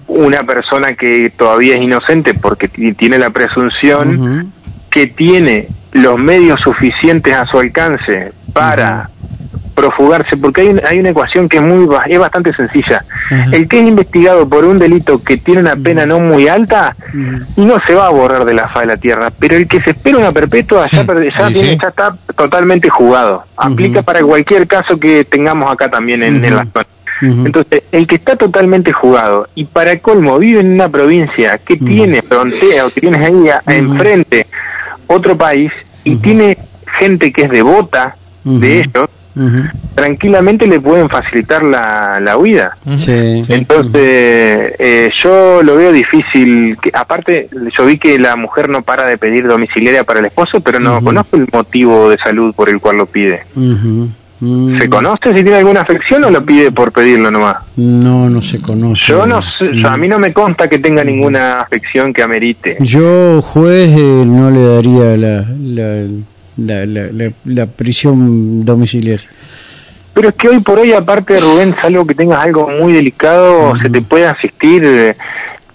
una 0.07 0.43
persona 0.43 0.93
que 0.93 1.29
todavía 1.31 1.75
es 1.75 1.81
inocente 1.81 2.33
porque 2.33 2.69
tiene 2.69 3.17
la 3.17 3.31
presunción, 3.31 4.53
que 4.89 5.07
tiene 5.07 5.67
los 5.91 6.17
medios 6.17 6.61
suficientes 6.61 7.33
a 7.33 7.45
su 7.45 7.59
alcance 7.59 8.31
para 8.53 9.09
profugarse, 9.77 10.35
porque 10.37 10.61
hay, 10.61 10.81
hay 10.89 10.99
una 10.99 11.09
ecuación 11.09 11.47
que 11.47 11.57
es 11.57 11.63
muy 11.63 11.87
es 12.07 12.17
bastante 12.17 12.51
sencilla. 12.51 13.05
El 13.51 13.67
que 13.67 13.79
es 13.79 13.87
investigado 13.87 14.49
por 14.49 14.65
un 14.65 14.79
delito 14.79 15.21
que 15.21 15.37
tiene 15.37 15.61
una 15.61 15.75
pena 15.75 16.07
no 16.07 16.19
muy 16.19 16.47
alta, 16.47 16.95
no 17.55 17.79
se 17.85 17.93
va 17.93 18.07
a 18.07 18.09
borrar 18.09 18.43
de 18.43 18.55
la 18.55 18.67
faz 18.69 18.81
de 18.81 18.87
la 18.87 18.97
tierra, 18.97 19.31
pero 19.37 19.55
el 19.55 19.67
que 19.67 19.79
se 19.81 19.91
espera 19.91 20.17
una 20.17 20.31
perpetua 20.31 20.87
ya, 20.87 21.05
ya, 21.05 21.49
ya 21.49 21.71
está 21.71 22.17
totalmente 22.35 22.89
jugado. 22.89 23.43
Aplica 23.55 24.01
para 24.01 24.23
cualquier 24.23 24.65
caso 24.65 24.99
que 24.99 25.23
tengamos 25.25 25.71
acá 25.71 25.91
también 25.91 26.23
en, 26.23 26.41
la 26.41 26.65
zona. 26.65 26.87
Entonces, 27.21 27.83
el 27.91 28.07
que 28.07 28.15
está 28.15 28.35
totalmente 28.35 28.91
jugado 28.91 29.47
y 29.53 29.65
para 29.65 29.99
colmo 29.99 30.39
vive 30.39 30.61
en 30.61 30.73
una 30.73 30.89
provincia 30.89 31.59
que 31.59 31.77
tiene 31.77 32.23
frontera 32.23 32.87
o 32.87 32.89
que 32.89 33.01
tienes 33.01 33.21
ahí 33.21 33.47
enfrente 33.67 34.47
otro 35.05 35.37
país 35.37 35.71
y 36.03 36.15
tiene 36.15 36.57
gente 36.97 37.31
que 37.31 37.43
es 37.43 37.49
devota 37.51 38.15
de 38.43 38.79
ellos, 38.79 39.09
tranquilamente 39.95 40.67
le 40.67 40.79
pueden 40.79 41.09
facilitar 41.09 41.63
la, 41.63 42.19
la 42.19 42.37
huida. 42.37 42.77
Entonces, 42.85 44.73
eh, 44.79 45.09
yo 45.23 45.63
lo 45.63 45.75
veo 45.75 45.91
difícil. 45.91 46.77
Que, 46.81 46.91
aparte, 46.93 47.49
yo 47.77 47.85
vi 47.85 47.97
que 47.97 48.19
la 48.19 48.35
mujer 48.35 48.69
no 48.69 48.81
para 48.81 49.05
de 49.05 49.17
pedir 49.17 49.47
domiciliaria 49.47 50.03
para 50.03 50.19
el 50.19 50.25
esposo, 50.27 50.61
pero 50.61 50.79
no 50.79 51.01
conozco 51.01 51.37
el 51.37 51.47
motivo 51.51 52.09
de 52.09 52.17
salud 52.17 52.53
por 52.53 52.69
el 52.69 52.79
cual 52.79 52.97
lo 52.97 53.05
pide. 53.05 53.43
¿Se 54.39 54.87
conoce 54.87 55.33
si 55.33 55.41
tiene 55.41 55.55
alguna 55.55 55.81
afección 55.81 56.23
o 56.23 56.29
lo 56.29 56.45
pide 56.45 56.71
por 56.71 56.91
pedirlo 56.91 57.31
nomás? 57.31 57.57
No, 57.75 58.29
no 58.29 58.41
se 58.43 58.61
conoce. 58.61 59.11
Yo 59.11 59.25
no 59.25 59.41
sé, 59.57 59.71
a 59.83 59.97
mí 59.97 60.07
no 60.07 60.19
me 60.19 60.31
consta 60.31 60.67
que 60.67 60.77
tenga 60.77 61.03
ninguna 61.03 61.61
afección 61.61 62.13
que 62.13 62.21
amerite. 62.21 62.77
Yo, 62.81 63.41
juez, 63.41 63.89
eh, 63.97 64.23
no 64.27 64.51
le 64.51 64.63
daría 64.63 65.17
la 65.17 65.45
la, 65.59 66.07
la, 66.57 66.85
la, 67.45 67.65
prisión 67.67 68.65
domiciliaria. 68.65 69.27
Pero 70.13 70.29
es 70.29 70.35
que 70.35 70.49
hoy 70.49 70.59
por 70.59 70.79
hoy, 70.79 70.93
aparte 70.93 71.35
de 71.35 71.39
Rubén, 71.41 71.75
salvo 71.81 72.05
que 72.05 72.15
tengas 72.15 72.43
algo 72.43 72.67
muy 72.69 72.93
delicado, 72.93 73.77
se 73.77 73.89
te 73.89 74.01
puede 74.01 74.25
asistir 74.25 74.83
eh, 74.83 75.15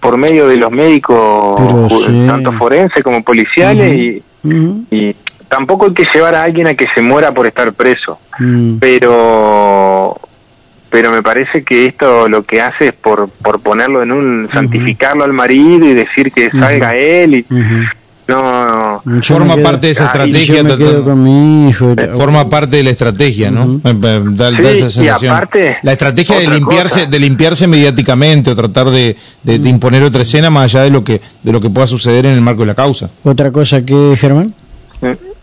por 0.01 0.17
medio 0.17 0.49
de 0.49 0.57
los 0.57 0.71
médicos, 0.71 1.61
tanto 2.27 2.53
forenses 2.53 3.03
como 3.05 3.23
policiales, 3.23 3.95
y, 3.95 4.23
y, 4.91 5.17
tampoco 5.49 5.87
hay 5.87 5.95
que 5.95 6.07
llevar 6.13 6.35
a 6.35 6.43
alguien 6.43 6.67
a 6.67 6.75
que 6.75 6.87
se 6.95 7.03
muera 7.03 7.33
por 7.33 7.47
estar 7.47 7.73
preso. 7.73 8.19
Pero 8.81 10.19
pero 10.93 11.11
me 11.11 11.23
parece 11.23 11.65
que 11.65 11.87
esto 11.87 12.29
lo 12.29 12.43
que 12.43 12.61
hace 12.61 12.89
es 12.89 12.93
por, 12.93 13.31
por 13.31 13.61
ponerlo 13.61 14.03
en 14.03 14.13
un, 14.13 14.51
santificarlo 14.53 15.25
al 15.25 15.33
marido 15.33 15.87
y 15.87 15.95
decir 15.95 16.31
que 16.31 16.51
salga 16.51 16.95
él 16.95 17.35
y 17.35 17.47
no, 18.29 18.37
forma 19.23 19.57
parte 19.57 19.89
de 19.89 19.93
esa 19.93 20.07
estrategia. 20.07 20.65
Forma 22.15 22.49
parte 22.49 22.77
de 22.77 22.83
la 22.83 22.91
estrategia, 22.91 23.51
¿no? 23.51 23.81
la 25.83 25.93
estrategia 25.93 26.39
de 26.39 26.49
limpiarse, 26.49 27.07
de 27.07 27.19
limpiarse 27.19 27.67
mediáticamente 27.67 28.51
o 28.51 28.57
tratar 28.57 28.91
de, 28.91 29.17
imponer 29.45 30.03
otra 30.03 30.23
escena 30.23 30.51
más 30.51 30.65
allá 30.65 30.85
de 30.85 30.91
lo 30.91 31.05
que 31.05 31.21
de 31.43 31.53
lo 31.53 31.61
que 31.61 31.71
pueda 31.71 31.87
suceder 31.87 32.27
en 32.27 32.35
el 32.35 32.41
marco 32.41 32.63
de 32.63 32.67
la 32.67 32.75
causa. 32.75 33.11
Otra 33.25 33.51
cosa 33.51 33.85
que 33.85 34.15
Germán. 34.17 34.55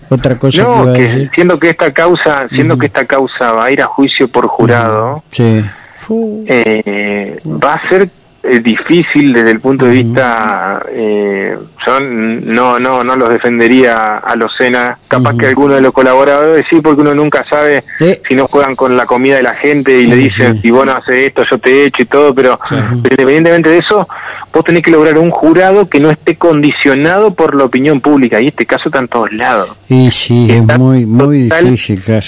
Otra 0.10 0.40
cosa 0.40 0.66
que, 0.96 1.30
siendo 1.36 1.60
que 1.60 1.70
esta 1.70 1.94
causa, 1.94 2.48
siendo 2.50 2.78
que 2.78 2.88
esta 2.88 3.06
causa 3.06 3.52
va 3.52 3.66
a 3.66 3.72
ir 3.72 3.82
a 3.82 3.86
juicio 3.86 4.28
por 4.28 4.48
jurado, 4.48 5.24
eh, 5.38 7.38
va 7.46 7.74
a 7.74 7.90
ser 7.90 8.10
es 8.42 8.64
difícil 8.64 9.34
desde 9.34 9.52
el 9.52 9.60
punto 9.60 9.86
de 9.86 9.92
vista 9.92 10.82
eh, 10.92 11.58
yo 11.86 12.00
no 12.00 12.80
no 12.80 13.04
no 13.04 13.16
los 13.16 13.30
defendería 13.30 14.18
a 14.18 14.36
los 14.36 14.52
Sena. 14.56 14.98
Capaz 15.08 15.36
que 15.38 15.48
alguno 15.48 15.76
de 15.76 15.82
los 15.82 15.94
colaboradores 15.94 16.66
sí 16.70 16.82
porque 16.82 17.02
uno 17.02 17.14
nunca 17.14 17.46
sabe 17.50 17.84
si 17.98 18.36
no 18.36 18.48
juegan 18.48 18.76
con 18.76 18.96
la 18.96 19.06
comida 19.06 19.36
de 19.38 19.44
la 19.44 19.54
gente 19.54 20.00
y 20.00 20.08
le 20.08 20.16
dicen 20.16 20.62
si 20.62 20.72
vos 20.72 20.86
no 20.86 20.94
haces 20.94 21.16
esto 21.16 21.44
yo 21.50 21.58
te 21.58 21.86
echo 21.86 22.04
y 22.04 22.06
todo 22.06 22.34
pero, 22.34 22.60
independientemente 22.94 23.70
de 23.70 23.78
eso 23.80 24.08
vos 24.54 24.64
tenés 24.64 24.84
que 24.84 24.92
lograr 24.92 25.18
un 25.18 25.32
jurado 25.32 25.90
que 25.90 26.00
no 26.00 26.10
esté 26.10 26.36
condicionado 26.36 27.34
por 27.34 27.56
la 27.56 27.66
opinión 27.66 28.02
pública 28.02 28.42
y 28.42 28.48
este 28.48 28.66
caso 28.66 28.84
está 28.86 29.00
en 29.00 29.08
todos 29.08 29.32
lados. 29.34 29.72
Y 29.88 30.10
sí 30.12 30.48
es 30.50 30.78
muy 30.78 31.06
muy 31.06 31.50
difícil 31.50 32.02
claro. 32.02 32.28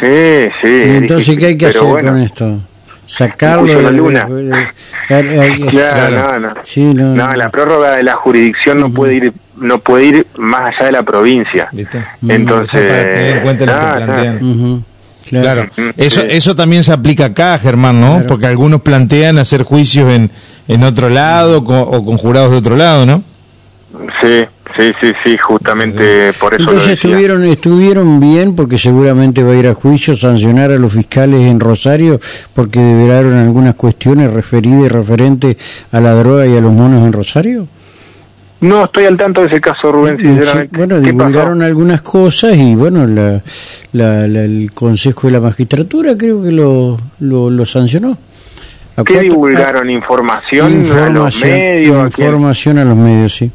Sí 0.00 0.50
sí 0.60 0.82
entonces 0.84 1.36
qué 1.38 1.46
hay 1.46 1.56
que 1.56 1.66
hacer 1.66 1.82
con 1.82 2.18
esto 2.18 2.60
sacarlo 3.06 3.66
de 3.66 3.82
la 3.82 3.90
luna. 3.90 4.26
no, 4.28 4.38
no. 6.40 6.54
no, 7.14 7.34
la 7.34 7.50
prórroga 7.50 7.96
de 7.96 8.02
la 8.02 8.14
jurisdicción 8.14 8.80
no 8.80 8.92
puede 8.92 9.14
ir 9.14 9.32
no 9.56 9.78
puede 9.78 10.04
ir 10.04 10.26
más 10.36 10.74
allá 10.74 10.86
de 10.86 10.92
la 10.92 11.02
provincia. 11.02 11.68
Entonces, 12.28 12.80
tener 12.80 13.38
en 13.38 13.42
cuenta 13.42 13.66
lo 13.66 13.72
que 14.22 14.80
Claro, 15.28 15.68
eso, 15.96 16.22
eso 16.22 16.54
también 16.54 16.84
se 16.84 16.92
aplica 16.92 17.24
acá, 17.26 17.58
Germán, 17.58 18.00
¿no? 18.00 18.22
Porque 18.28 18.46
algunos 18.46 18.82
plantean 18.82 19.38
hacer 19.38 19.64
juicios 19.64 20.12
en, 20.12 20.30
en 20.68 20.84
otro 20.84 21.08
lado 21.08 21.58
o 21.58 22.04
con 22.04 22.16
jurados 22.16 22.52
de 22.52 22.58
otro 22.58 22.76
lado, 22.76 23.06
¿no? 23.06 23.24
Sí, 24.20 24.44
sí, 24.76 24.92
sí, 25.00 25.12
sí, 25.24 25.38
justamente 25.38 26.32
por 26.34 26.54
eso. 26.54 26.62
Entonces 26.62 26.92
estuvieron, 26.92 27.44
estuvieron 27.44 28.20
bien 28.20 28.54
porque 28.54 28.78
seguramente 28.78 29.42
va 29.42 29.52
a 29.52 29.56
ir 29.56 29.66
a 29.68 29.74
juicio, 29.74 30.14
sancionar 30.14 30.70
a 30.70 30.78
los 30.78 30.92
fiscales 30.92 31.40
en 31.42 31.60
Rosario 31.60 32.20
porque 32.54 32.78
develaron 32.78 33.36
algunas 33.36 33.74
cuestiones 33.74 34.32
referidas 34.32 34.86
y 34.86 34.88
referentes 34.88 35.56
a 35.92 36.00
la 36.00 36.12
droga 36.12 36.46
y 36.46 36.56
a 36.56 36.60
los 36.60 36.72
monos 36.72 37.04
en 37.04 37.12
Rosario. 37.12 37.68
No 38.60 38.84
estoy 38.84 39.04
al 39.04 39.18
tanto 39.18 39.42
de 39.42 39.48
ese 39.48 39.60
caso, 39.60 39.92
Rubén, 39.92 40.16
sinceramente. 40.16 40.76
bueno, 40.76 40.98
divulgaron 40.98 41.62
algunas 41.62 42.00
cosas 42.00 42.56
y 42.56 42.74
bueno, 42.74 43.06
la, 43.06 44.24
el 44.24 44.70
Consejo 44.72 45.26
de 45.26 45.34
la 45.34 45.40
Magistratura 45.40 46.16
creo 46.16 46.42
que 46.42 46.50
lo, 46.52 46.96
lo, 47.20 47.66
sancionó. 47.66 48.16
¿Qué 49.04 49.20
divulgaron? 49.20 49.90
¿Información, 49.90 50.86
a 50.90 51.10
los 51.10 51.38
medios? 51.42 52.18
Información 52.18 52.78
a, 52.78 52.84
los 52.86 52.96
medios, 52.96 53.34
sí. 53.34 53.50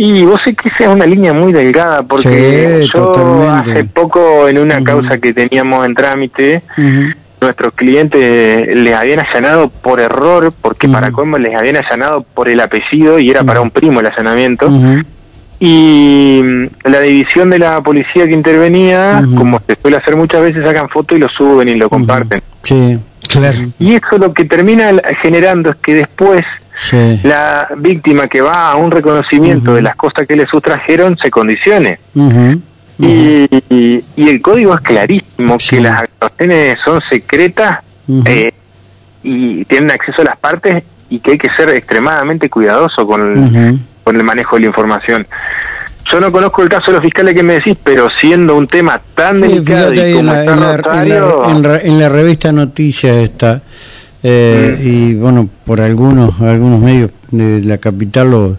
Y 0.00 0.22
vos 0.24 0.40
sé 0.44 0.54
que 0.54 0.68
esa 0.68 0.84
es 0.84 0.90
una 0.90 1.06
línea 1.06 1.32
muy 1.32 1.52
delgada, 1.52 2.04
porque 2.04 2.86
yo 2.94 3.50
hace 3.50 3.84
poco 3.84 4.48
en 4.48 4.58
una 4.58 4.82
causa 4.82 5.18
que 5.18 5.34
teníamos 5.34 5.84
en 5.84 5.94
trámite, 5.94 6.62
nuestros 7.40 7.72
clientes 7.74 8.76
les 8.76 8.94
habían 8.94 9.20
allanado 9.20 9.68
por 9.68 10.00
error, 10.00 10.52
porque 10.60 10.88
para 10.88 11.10
cómo 11.10 11.38
les 11.38 11.54
habían 11.54 11.76
allanado 11.76 12.22
por 12.22 12.48
el 12.48 12.60
apellido 12.60 13.18
y 13.18 13.30
era 13.30 13.44
para 13.44 13.60
un 13.60 13.70
primo 13.70 14.00
el 14.00 14.06
allanamiento. 14.06 14.70
Y 15.60 16.40
mm, 16.44 16.66
la 16.84 17.00
división 17.00 17.50
de 17.50 17.58
la 17.58 17.80
policía 17.80 18.26
que 18.26 18.32
intervenía, 18.32 19.22
como 19.36 19.60
se 19.66 19.76
suele 19.80 19.96
hacer 19.96 20.14
muchas 20.14 20.42
veces, 20.42 20.64
sacan 20.64 20.88
fotos 20.88 21.18
y 21.18 21.20
lo 21.20 21.28
suben 21.28 21.68
y 21.68 21.74
lo 21.74 21.88
comparten. 21.88 22.40
Sí, 22.62 22.98
claro. 23.28 23.58
Y 23.78 23.94
eso 23.94 24.18
lo 24.18 24.32
que 24.32 24.44
termina 24.44 24.92
generando 25.20 25.70
es 25.70 25.76
que 25.76 25.94
después 25.94 26.44
la 27.22 27.68
víctima 27.76 28.28
que 28.28 28.40
va 28.40 28.72
a 28.72 28.76
un 28.76 28.90
reconocimiento 28.90 29.74
de 29.74 29.82
las 29.82 29.96
cosas 29.96 30.26
que 30.26 30.36
le 30.36 30.46
sustrajeron 30.46 31.16
se 31.16 31.30
condicione. 31.30 31.98
Y, 32.98 34.04
el 34.16 34.42
código 34.42 34.74
es 34.74 34.80
clarísimo, 34.80 35.56
que 35.58 35.80
las 35.80 36.02
actuaciones 36.02 36.78
son 36.84 37.00
secretas 37.08 37.78
eh, 38.24 38.52
y 39.22 39.64
tienen 39.64 39.90
acceso 39.90 40.22
a 40.22 40.26
las 40.26 40.38
partes 40.38 40.82
y 41.10 41.20
que 41.20 41.32
hay 41.32 41.38
que 41.38 41.48
ser 41.56 41.70
extremadamente 41.70 42.50
cuidadoso 42.50 43.06
con 43.06 43.20
el, 43.20 43.78
con 44.04 44.16
el 44.16 44.22
manejo 44.22 44.56
de 44.56 44.62
la 44.62 44.66
información. 44.68 45.26
Yo 46.10 46.20
no 46.20 46.32
conozco 46.32 46.62
el 46.62 46.70
caso 46.70 46.86
de 46.86 46.92
los 46.92 47.02
fiscales 47.02 47.34
que 47.34 47.42
me 47.42 47.54
decís, 47.54 47.76
pero 47.82 48.08
siendo 48.18 48.56
un 48.56 48.66
tema 48.66 49.00
tan 49.14 49.40
delicado 49.42 49.92
y 49.92 50.14
como 50.14 50.18
en, 50.20 50.26
la, 50.26 50.44
en, 51.82 52.00
la, 52.00 52.08
revista 52.08 52.50
Noticias 52.50 53.16
está, 53.16 53.60
eh, 54.22 54.80
y 54.82 55.14
bueno, 55.14 55.48
por 55.64 55.80
algunos 55.80 56.40
algunos 56.40 56.80
medios 56.80 57.10
de 57.30 57.62
la 57.62 57.78
capital 57.78 58.30
lo, 58.30 58.58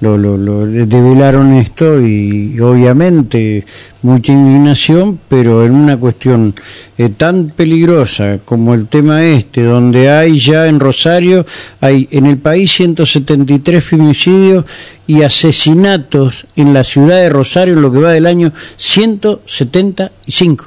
lo, 0.00 0.36
lo, 0.36 0.66
develaron 0.66 1.52
esto 1.54 2.00
y, 2.00 2.58
obviamente 2.58 3.64
mucha 4.02 4.32
indignación, 4.32 5.20
pero 5.28 5.64
en 5.64 5.74
una 5.74 5.96
cuestión 5.96 6.54
eh, 6.98 7.08
tan 7.08 7.50
peligrosa 7.50 8.38
como 8.44 8.74
el 8.74 8.86
tema 8.86 9.24
este, 9.24 9.62
donde 9.62 10.10
hay 10.10 10.38
ya 10.40 10.66
en 10.66 10.80
Rosario, 10.80 11.46
hay 11.80 12.08
en 12.10 12.26
el 12.26 12.38
país 12.38 12.72
173 12.72 13.84
femicidios 13.84 14.64
y 15.06 15.22
asesinatos 15.22 16.48
en 16.56 16.74
la 16.74 16.82
ciudad 16.82 17.18
de 17.18 17.28
Rosario 17.28 17.74
en 17.74 17.82
lo 17.82 17.92
que 17.92 18.00
va 18.00 18.10
del 18.12 18.26
año 18.26 18.52
175. 18.76 20.66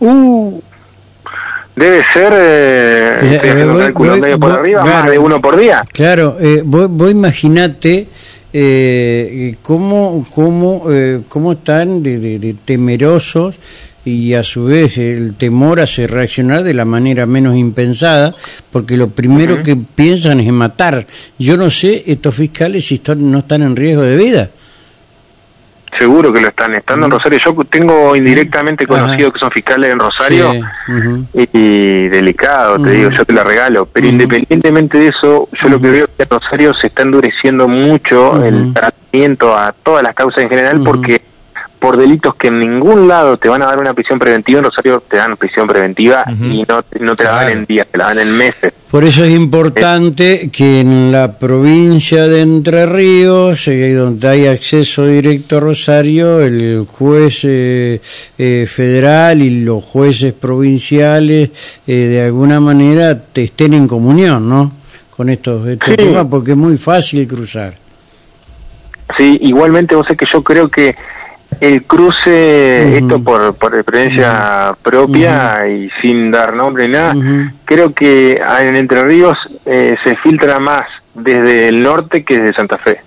Uh 0.00 0.60
debe 1.76 2.02
ser 2.12 2.32
eh, 2.34 3.40
eh 3.44 3.64
medio 4.18 4.40
por 4.40 4.50
arriba, 4.50 4.84
más 4.84 5.10
de 5.10 5.18
uno 5.18 5.40
por 5.40 5.56
día. 5.56 5.84
Claro, 5.92 6.36
eh, 6.40 6.62
vos, 6.64 6.88
vos 6.90 7.10
imaginate 7.10 8.08
eh, 8.58 9.56
cómo, 9.60 10.26
cómo, 10.34 10.84
eh, 10.90 11.20
cómo 11.28 11.52
están 11.52 12.02
de, 12.02 12.38
de, 12.38 12.54
temerosos 12.64 13.58
y 14.02 14.32
a 14.32 14.42
su 14.42 14.64
vez 14.64 14.96
el 14.96 15.34
temor 15.34 15.80
hace 15.80 16.06
reaccionar 16.06 16.62
de 16.62 16.72
la 16.72 16.86
manera 16.86 17.26
menos 17.26 17.56
impensada, 17.56 18.34
porque 18.70 18.96
lo 18.96 19.10
primero 19.10 19.62
que 19.62 19.76
piensan 19.76 20.40
es 20.40 20.50
matar. 20.52 21.06
Yo 21.38 21.58
no 21.58 21.68
sé 21.68 22.04
estos 22.06 22.34
fiscales 22.36 22.86
si 22.86 22.94
están, 22.94 23.30
no 23.30 23.40
están 23.40 23.62
en 23.62 23.76
riesgo 23.76 24.02
de 24.02 24.16
vida. 24.16 24.50
Seguro 25.98 26.32
que 26.32 26.40
lo 26.40 26.48
están, 26.48 26.74
estando 26.74 27.06
en 27.06 27.12
Rosario. 27.12 27.38
Yo 27.44 27.54
tengo 27.64 28.14
indirectamente 28.14 28.86
conocido 28.86 29.32
que 29.32 29.38
son 29.38 29.50
fiscales 29.50 29.90
en 29.90 29.98
Rosario 29.98 30.52
y, 31.32 32.08
delicado, 32.08 32.78
te 32.82 32.90
digo, 32.90 33.10
yo 33.10 33.24
te 33.24 33.32
la 33.32 33.44
regalo. 33.44 33.86
Pero 33.86 34.06
independientemente 34.06 34.98
de 34.98 35.08
eso, 35.08 35.48
yo 35.60 35.68
lo 35.68 35.80
que 35.80 35.90
veo 35.90 36.04
es 36.04 36.10
que 36.16 36.22
en 36.24 36.30
Rosario 36.30 36.74
se 36.74 36.88
está 36.88 37.02
endureciendo 37.02 37.68
mucho 37.68 38.44
el 38.44 38.74
tratamiento 38.74 39.56
a 39.56 39.72
todas 39.72 40.02
las 40.02 40.14
causas 40.14 40.42
en 40.42 40.50
general 40.50 40.82
porque 40.84 41.22
por 41.86 41.96
delitos 41.96 42.34
que 42.34 42.48
en 42.48 42.58
ningún 42.58 43.06
lado 43.06 43.36
te 43.36 43.48
van 43.48 43.62
a 43.62 43.66
dar 43.66 43.78
una 43.78 43.94
prisión 43.94 44.18
preventiva, 44.18 44.58
en 44.58 44.64
Rosario 44.64 45.00
te 45.08 45.18
dan 45.18 45.36
prisión 45.36 45.68
preventiva 45.68 46.24
y 46.28 46.64
no, 46.68 46.82
no 46.98 47.14
te 47.14 47.22
la 47.22 47.30
dan 47.30 47.52
en 47.52 47.64
días, 47.64 47.86
te 47.86 47.96
la 47.96 48.06
dan 48.06 48.18
en 48.18 48.36
meses. 48.36 48.72
Por 48.90 49.04
eso 49.04 49.22
es 49.22 49.30
importante 49.30 50.50
que 50.52 50.80
en 50.80 51.12
la 51.12 51.38
provincia 51.38 52.26
de 52.26 52.40
Entre 52.40 52.86
Ríos, 52.86 53.68
eh, 53.68 53.94
donde 53.94 54.26
hay 54.26 54.46
acceso 54.48 55.06
directo 55.06 55.58
a 55.58 55.60
Rosario, 55.60 56.40
el 56.40 56.88
juez 56.90 57.44
eh, 57.44 58.00
eh, 58.36 58.66
federal 58.68 59.40
y 59.40 59.62
los 59.62 59.84
jueces 59.84 60.32
provinciales 60.32 61.50
de 61.86 62.20
alguna 62.20 62.58
manera 62.58 63.16
te 63.16 63.44
estén 63.44 63.74
en 63.74 63.86
comunión, 63.86 64.48
¿no? 64.48 64.72
Con 65.16 65.28
estos, 65.28 65.64
temas, 65.78 66.26
porque 66.28 66.50
es 66.50 66.56
muy 66.56 66.78
fácil 66.78 67.28
cruzar. 67.28 67.74
Sí, 69.16 69.38
igualmente 69.42 69.94
vos 69.94 70.04
sé 70.08 70.16
que 70.16 70.26
yo 70.32 70.42
creo 70.42 70.68
que 70.68 70.96
el 71.60 71.84
cruce, 71.84 72.98
esto 72.98 73.22
por, 73.22 73.54
por 73.54 73.74
experiencia 73.74 74.76
propia 74.82 75.66
y 75.68 75.90
sin 76.00 76.30
dar 76.30 76.54
nombre 76.54 76.86
ni 76.86 76.94
nada, 76.94 77.14
creo 77.64 77.92
que 77.92 78.40
en 78.60 78.76
Entre 78.76 79.04
Ríos 79.04 79.36
eh, 79.64 79.96
se 80.04 80.16
filtra 80.16 80.58
más 80.58 80.84
desde 81.14 81.68
el 81.68 81.82
norte 81.82 82.24
que 82.24 82.38
desde 82.38 82.56
Santa 82.56 82.78
Fe. 82.78 83.00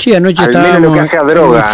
Sí, 0.00 0.14
anoche 0.14 0.44
estábamos. 0.44 0.98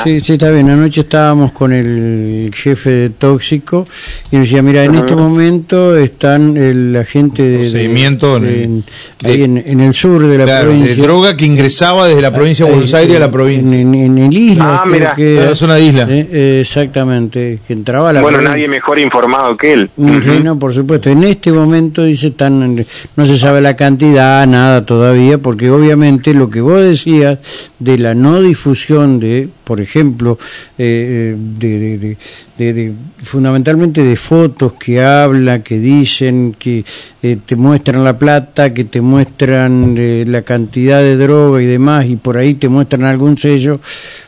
Sí, 0.03 0.19
sí, 0.19 0.33
está 0.33 0.51
bien. 0.51 0.69
Anoche 0.69 1.03
estábamos 1.03 1.53
con 1.53 1.73
el 1.73 2.51
jefe 2.53 2.91
de 2.91 3.11
tóxico 3.11 3.87
y 4.33 4.37
nos 4.37 4.47
decía: 4.47 4.63
Mira, 4.63 4.83
en 4.83 4.97
este 4.97 5.15
momento 5.15 5.97
están 5.97 6.57
el 6.57 6.97
agente 6.97 7.43
de. 7.43 7.71
Seguimiento 7.71 8.37
en, 8.37 8.85
el 9.23 9.95
sur 9.95 10.27
de 10.27 10.39
la 10.39 10.63
provincia. 10.63 10.97
De 10.97 11.03
droga 11.03 11.37
que 11.37 11.45
ingresaba 11.45 12.09
desde 12.09 12.21
la 12.21 12.33
provincia 12.33 12.67
de 12.67 12.73
Buenos 12.73 12.95
Aires 12.95 13.17
a 13.17 13.21
la 13.21 13.31
provincia. 13.31 13.79
En, 13.79 14.19
el 14.19 14.37
isla. 14.37 14.81
Ah, 14.83 14.85
mira. 14.87 15.13
Que, 15.15 15.37
la 15.37 15.55
zona 15.55 15.77
de 15.77 15.85
isla. 15.85 16.09
exactamente. 16.11 17.61
Que 17.65 17.73
entraba 17.75 18.11
a 18.11 18.13
la. 18.13 18.23
Bueno, 18.23 18.41
nadie 18.41 18.67
mejor 18.67 18.99
informado 18.99 19.57
que 19.57 19.73
él. 19.73 19.91
no, 19.97 20.59
por 20.59 20.75
supuesto. 20.75 21.11
En 21.11 21.23
este 21.23 21.53
momento, 21.53 22.03
dice, 22.03 22.29
están. 22.29 22.85
No 23.15 23.27
se 23.27 23.39
sabe 23.39 23.61
la 23.61 23.77
cantidad, 23.77 24.45
nada 24.49 24.85
todavía, 24.85 25.39
porque 25.39 25.71
obviamente 25.71 26.35
lo 26.35 26.51
que 26.51 26.61
vos 26.61 26.81
decías 26.81 27.39
de 27.79 27.99
la 27.99 28.16
no 28.21 28.41
difusión 28.41 29.21
de, 29.21 29.49
por 29.65 29.81
ejemplo, 29.81 30.39
eh, 30.79 31.37
de, 31.37 32.17
de, 32.57 32.93
fundamentalmente 33.23 34.03
de 34.03 34.17
fotos 34.17 34.73
que 34.75 35.03
habla, 35.03 35.63
que 35.63 35.79
dicen, 35.79 36.57
que 36.59 36.85
eh, 37.23 37.39
te 37.45 37.57
muestran 37.57 38.05
la 38.05 38.19
plata, 38.19 38.73
que 38.73 38.85
te 38.85 39.01
muestran 39.01 39.95
eh, 39.97 40.25
la 40.27 40.43
cantidad 40.43 41.01
de 41.01 41.17
droga 41.17 41.63
y 41.63 41.67
demás, 41.67 42.07
y 42.07 42.17
por 42.17 42.37
ahí 42.39 42.55
te 42.55 42.69
muestran 42.69 43.05
algún 43.05 43.37
sello, 43.37 43.81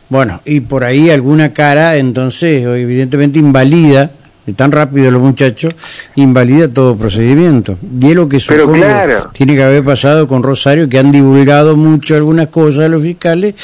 bueno, 0.09 0.41
y 0.45 0.61
por 0.61 0.83
ahí 0.83 1.09
alguna 1.09 1.53
cara, 1.53 1.97
entonces 1.97 2.63
evidentemente 2.63 3.39
invalida 3.39 4.11
tan 4.53 4.71
rápido 4.71 5.11
los 5.11 5.21
muchachos, 5.21 5.75
invalida 6.15 6.67
todo 6.67 6.95
procedimiento. 6.95 7.77
Y 7.99 8.09
es 8.09 8.15
lo 8.15 8.27
que 8.27 8.39
Pero 8.47 8.71
tiene 9.33 9.55
que 9.55 9.63
haber 9.63 9.83
pasado 9.83 10.27
con 10.27 10.43
Rosario, 10.43 10.87
que 10.89 10.99
han 10.99 11.11
divulgado 11.11 11.75
mucho 11.75 12.15
algunas 12.15 12.47
cosas 12.47 12.85
a 12.85 12.87
los 12.87 13.01
fiscales 13.01 13.55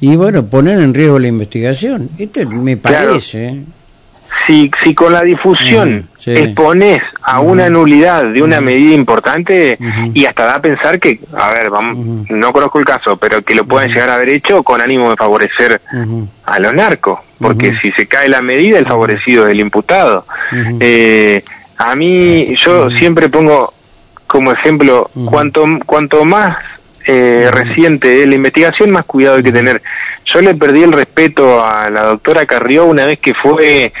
y 0.00 0.16
bueno, 0.16 0.46
ponen 0.46 0.80
en 0.80 0.94
riesgo 0.94 1.18
la 1.18 1.28
investigación. 1.28 2.10
Este 2.18 2.46
me 2.46 2.76
parece. 2.76 3.64
Si, 4.46 4.70
si 4.82 4.94
con 4.94 5.12
la 5.12 5.22
difusión 5.22 6.08
expones 6.26 7.00
a 7.22 7.40
una 7.40 7.68
nulidad 7.68 8.24
de 8.24 8.42
una 8.42 8.60
medida 8.60 8.94
importante 8.94 9.78
y 10.14 10.24
hasta 10.26 10.44
da 10.44 10.54
a 10.56 10.62
pensar 10.62 10.98
que, 10.98 11.20
a 11.36 11.50
ver, 11.50 11.70
vamos, 11.70 12.28
no 12.30 12.52
conozco 12.52 12.78
el 12.78 12.84
caso, 12.84 13.16
pero 13.16 13.42
que 13.42 13.54
lo 13.54 13.64
puedan 13.64 13.90
llegar 13.90 14.08
a 14.10 14.14
haber 14.16 14.30
hecho 14.30 14.62
con 14.62 14.80
ánimo 14.80 15.10
de 15.10 15.16
favorecer 15.16 15.80
a 16.44 16.58
los 16.60 16.74
narcos, 16.74 17.20
porque 17.38 17.74
si 17.82 17.90
se 17.92 18.06
cae 18.06 18.28
la 18.28 18.40
medida, 18.42 18.78
el 18.78 18.86
favorecido 18.86 19.46
es 19.46 19.52
el 19.52 19.60
imputado. 19.60 20.26
Eh, 20.80 21.42
A 21.76 21.94
mí, 21.96 22.54
yo 22.64 22.88
siempre 22.90 23.28
pongo 23.28 23.72
como 24.26 24.52
ejemplo, 24.52 25.10
cuanto, 25.26 25.64
cuanto 25.86 26.24
más 26.24 26.56
eh, 27.06 27.48
reciente 27.50 28.22
es 28.22 28.28
la 28.28 28.34
investigación, 28.34 28.90
más 28.90 29.04
cuidado 29.04 29.36
hay 29.36 29.42
que 29.42 29.52
tener. 29.52 29.82
Yo 30.32 30.40
le 30.40 30.54
perdí 30.54 30.82
el 30.82 30.92
respeto 30.92 31.64
a 31.64 31.90
la 31.90 32.04
doctora 32.04 32.46
Carrió 32.46 32.86
una 32.86 33.06
vez 33.06 33.18
que 33.18 33.34
fue 33.34 33.92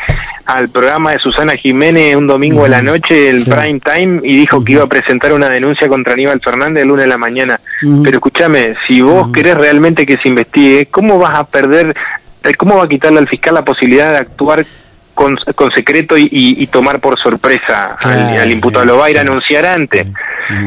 al 0.46 0.68
programa 0.68 1.12
de 1.12 1.18
Susana 1.18 1.56
Jiménez 1.56 2.16
un 2.16 2.26
domingo 2.26 2.64
a 2.64 2.68
la 2.68 2.82
noche, 2.82 3.30
el 3.30 3.44
prime 3.44 3.80
time, 3.80 4.20
y 4.22 4.36
dijo 4.36 4.62
que 4.62 4.72
iba 4.72 4.84
a 4.84 4.88
presentar 4.88 5.32
una 5.32 5.48
denuncia 5.48 5.88
contra 5.88 6.14
Aníbal 6.14 6.40
Fernández 6.40 6.82
el 6.82 6.88
lunes 6.88 7.04
de 7.04 7.08
la 7.08 7.18
mañana. 7.18 7.60
Pero 7.80 8.16
escúchame, 8.18 8.74
si 8.86 9.00
vos 9.00 9.30
querés 9.32 9.56
realmente 9.56 10.04
que 10.04 10.18
se 10.18 10.28
investigue, 10.28 10.86
¿cómo 10.86 11.18
vas 11.18 11.34
a 11.34 11.44
perder, 11.44 11.94
eh, 12.42 12.54
cómo 12.54 12.76
va 12.76 12.84
a 12.84 12.88
quitarle 12.88 13.18
al 13.18 13.28
fiscal 13.28 13.54
la 13.54 13.64
posibilidad 13.64 14.12
de 14.12 14.18
actuar 14.18 14.66
con, 15.14 15.36
con 15.54 15.70
secreto 15.70 16.18
y, 16.18 16.28
y, 16.30 16.66
tomar 16.66 17.00
por 17.00 17.18
sorpresa 17.18 17.96
al, 18.00 18.50
imputado. 18.50 18.84
Lo 18.84 18.98
va 18.98 19.06
a 19.06 19.10
ir 19.10 19.18
a 19.18 19.22
anunciar 19.22 19.64
antes. 19.64 20.06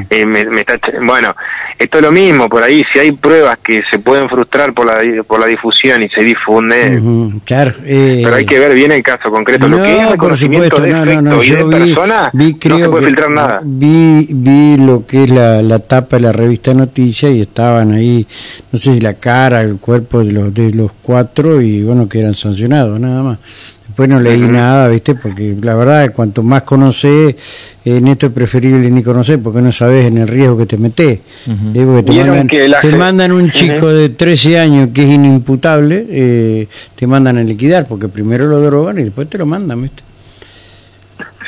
Eh, 0.10 0.26
me, 0.26 0.42
está, 0.62 0.80
bueno, 1.02 1.36
esto 1.78 1.98
es 1.98 2.04
lo 2.04 2.12
mismo, 2.12 2.50
por 2.50 2.64
ahí, 2.64 2.84
si 2.92 2.98
hay 2.98 3.12
pruebas 3.12 3.60
que 3.60 3.84
se 3.92 4.00
pueden 4.00 4.28
frustrar 4.28 4.74
por 4.74 4.88
la, 4.88 5.24
por 5.24 5.40
la 5.40 5.46
difusión 5.46 6.02
y 6.02 6.10
se 6.10 6.22
difunde, 6.22 7.00
claro, 7.46 7.74
eh, 7.86 8.22
pero 8.24 8.36
hay 8.38 8.46
que 8.48 8.58
ver 8.58 8.74
bien 8.74 8.92
el 8.92 9.04
caso 9.04 9.30
concreto. 9.30 9.68
lo 9.68 9.84
que 9.84 9.96
es 9.96 10.12
el 10.12 10.18
conocimiento 10.18 10.82
de 10.82 10.90
efecto 10.90 11.44
y 11.44 11.50
de 11.50 11.66
persona, 11.66 12.32
no 12.34 12.80
se 12.80 12.90
puede 12.90 13.06
filtrar 13.06 13.30
nada. 13.30 13.62
Vi, 13.64 14.28
vi 14.32 14.78
lo 14.78 15.06
que 15.06 15.26
es 15.26 15.30
la, 15.30 15.62
la 15.62 15.78
tapa 15.78 16.16
de 16.16 16.24
la 16.24 16.32
revista 16.32 16.74
Noticias 16.74 17.32
y 17.32 17.42
estaban 17.42 17.92
ahí, 17.92 18.26
no 18.72 18.80
sé 18.80 18.96
si 18.96 19.00
la 19.00 19.14
cara, 19.14 19.62
el 19.62 19.78
cuerpo 19.78 20.24
de 20.24 20.32
los, 20.32 20.54
de 20.54 20.74
los 20.74 20.92
cuatro 21.04 21.62
y 21.62 21.84
bueno, 21.84 22.10
que 22.10 22.22
eran 22.22 22.34
sancionados, 22.34 23.00
nada 23.00 23.22
más. 23.22 23.77
Después 23.98 24.10
no 24.12 24.20
leí 24.20 24.42
nada, 24.42 24.90
¿viste? 24.90 25.16
Porque 25.16 25.58
la 25.60 25.74
verdad, 25.74 26.14
cuanto 26.14 26.44
más 26.44 26.62
conocés, 26.62 27.36
en 27.84 28.08
esto 28.08 28.28
es 28.28 28.32
preferible 28.32 28.92
ni 28.92 29.02
conocer, 29.02 29.42
porque 29.42 29.60
no 29.60 29.72
sabes 29.72 30.06
en 30.06 30.20
el 30.20 30.28
riesgo 30.28 30.56
que 30.56 30.68
te 30.68 30.78
metes. 30.78 31.18
¿eh? 31.18 32.80
te, 32.80 32.92
mandan, 32.92 33.32
un 33.32 33.50
chico 33.50 33.88
de 33.88 34.10
13 34.10 34.60
años 34.60 34.90
que 34.94 35.02
es 35.02 35.10
inimputable, 35.10 36.06
eh, 36.12 36.68
te 36.94 37.08
mandan 37.08 37.40
a 37.40 37.44
liquidar, 37.44 37.88
porque 37.88 38.08
primero 38.08 38.46
lo 38.46 38.62
drogan 38.62 39.00
y 39.00 39.04
después 39.06 39.28
te 39.30 39.40
lo 39.40 39.48
mandan, 39.48 39.82
¿viste? 39.82 40.04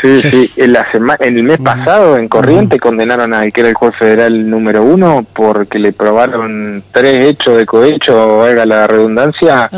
Sí, 0.02 0.22
sí. 0.22 0.52
En, 0.58 0.74
la 0.74 0.88
en 1.20 1.38
el 1.38 1.44
mes 1.44 1.60
pasado, 1.60 2.18
en 2.18 2.28
Corriente, 2.28 2.80
condenaron 2.80 3.34
a 3.34 3.50
que 3.52 3.62
era 3.62 3.70
el 3.70 3.76
juez 3.76 3.96
federal 3.96 4.50
número 4.50 4.84
uno 4.84 5.26
porque 5.34 5.80
le 5.80 5.92
probaron 5.92 6.84
tres 6.92 7.26
hechos 7.26 7.58
de 7.58 7.66
cohecho, 7.66 8.38
valga 8.38 8.66
la 8.66 8.88
redundancia, 8.88 9.70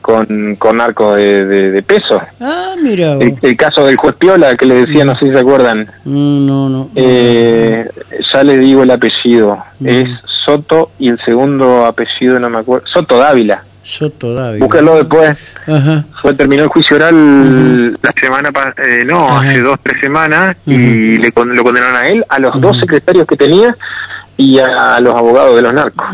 con, 0.00 0.56
con 0.56 0.80
arco 0.80 1.14
de, 1.14 1.82
peso. 1.86 2.20
Ah, 2.40 2.74
mira. 2.82 3.14
El, 3.14 3.56
caso 3.56 3.86
del 3.86 3.96
juez 3.96 4.14
Piola, 4.16 4.56
que 4.56 4.66
le 4.66 4.86
decía, 4.86 5.04
no 5.04 5.14
sé 5.16 5.26
si 5.26 5.32
se 5.32 5.38
acuerdan. 5.38 5.88
No, 6.04 6.68
no, 6.68 6.90
eh, 6.94 7.88
ya 8.32 8.44
le 8.44 8.58
digo 8.58 8.82
el 8.82 8.90
apellido. 8.90 9.58
Es 9.84 10.08
Soto 10.44 10.92
y 10.98 11.08
el 11.08 11.18
segundo 11.24 11.84
apellido 11.84 12.38
no 12.38 12.48
me 12.48 12.58
acuerdo. 12.58 12.86
Soto 12.92 13.18
Dávila. 13.18 13.62
Soto 13.86 14.34
Dávila. 14.34 14.64
Búsquelo 14.64 14.96
después. 14.96 15.38
Fue, 16.20 16.34
terminó 16.34 16.64
el 16.64 16.68
juicio 16.68 16.96
oral 16.96 17.92
la 17.92 18.12
semana 18.20 18.50
eh, 18.84 19.04
no, 19.06 19.38
hace 19.38 19.60
dos, 19.60 19.78
tres 19.80 20.00
semanas, 20.00 20.56
y 20.66 21.18
le, 21.18 21.32
lo 21.36 21.62
condenaron 21.62 21.94
a 21.94 22.08
él, 22.08 22.24
a 22.28 22.40
los 22.40 22.60
dos 22.60 22.78
secretarios 22.80 23.26
que 23.28 23.36
tenía 23.36 23.76
y 24.36 24.58
a, 24.58 24.98
los 25.00 25.14
abogados 25.14 25.54
de 25.54 25.62
los 25.62 25.72
narcos. 25.72 26.04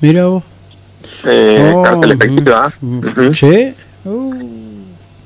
Mira 0.00 0.26
vos. 0.26 0.42
Eh, 1.24 1.72
oh, 1.74 1.84
¿ah? 1.86 2.72
Sí. 3.32 3.72
Uh. 4.04 4.34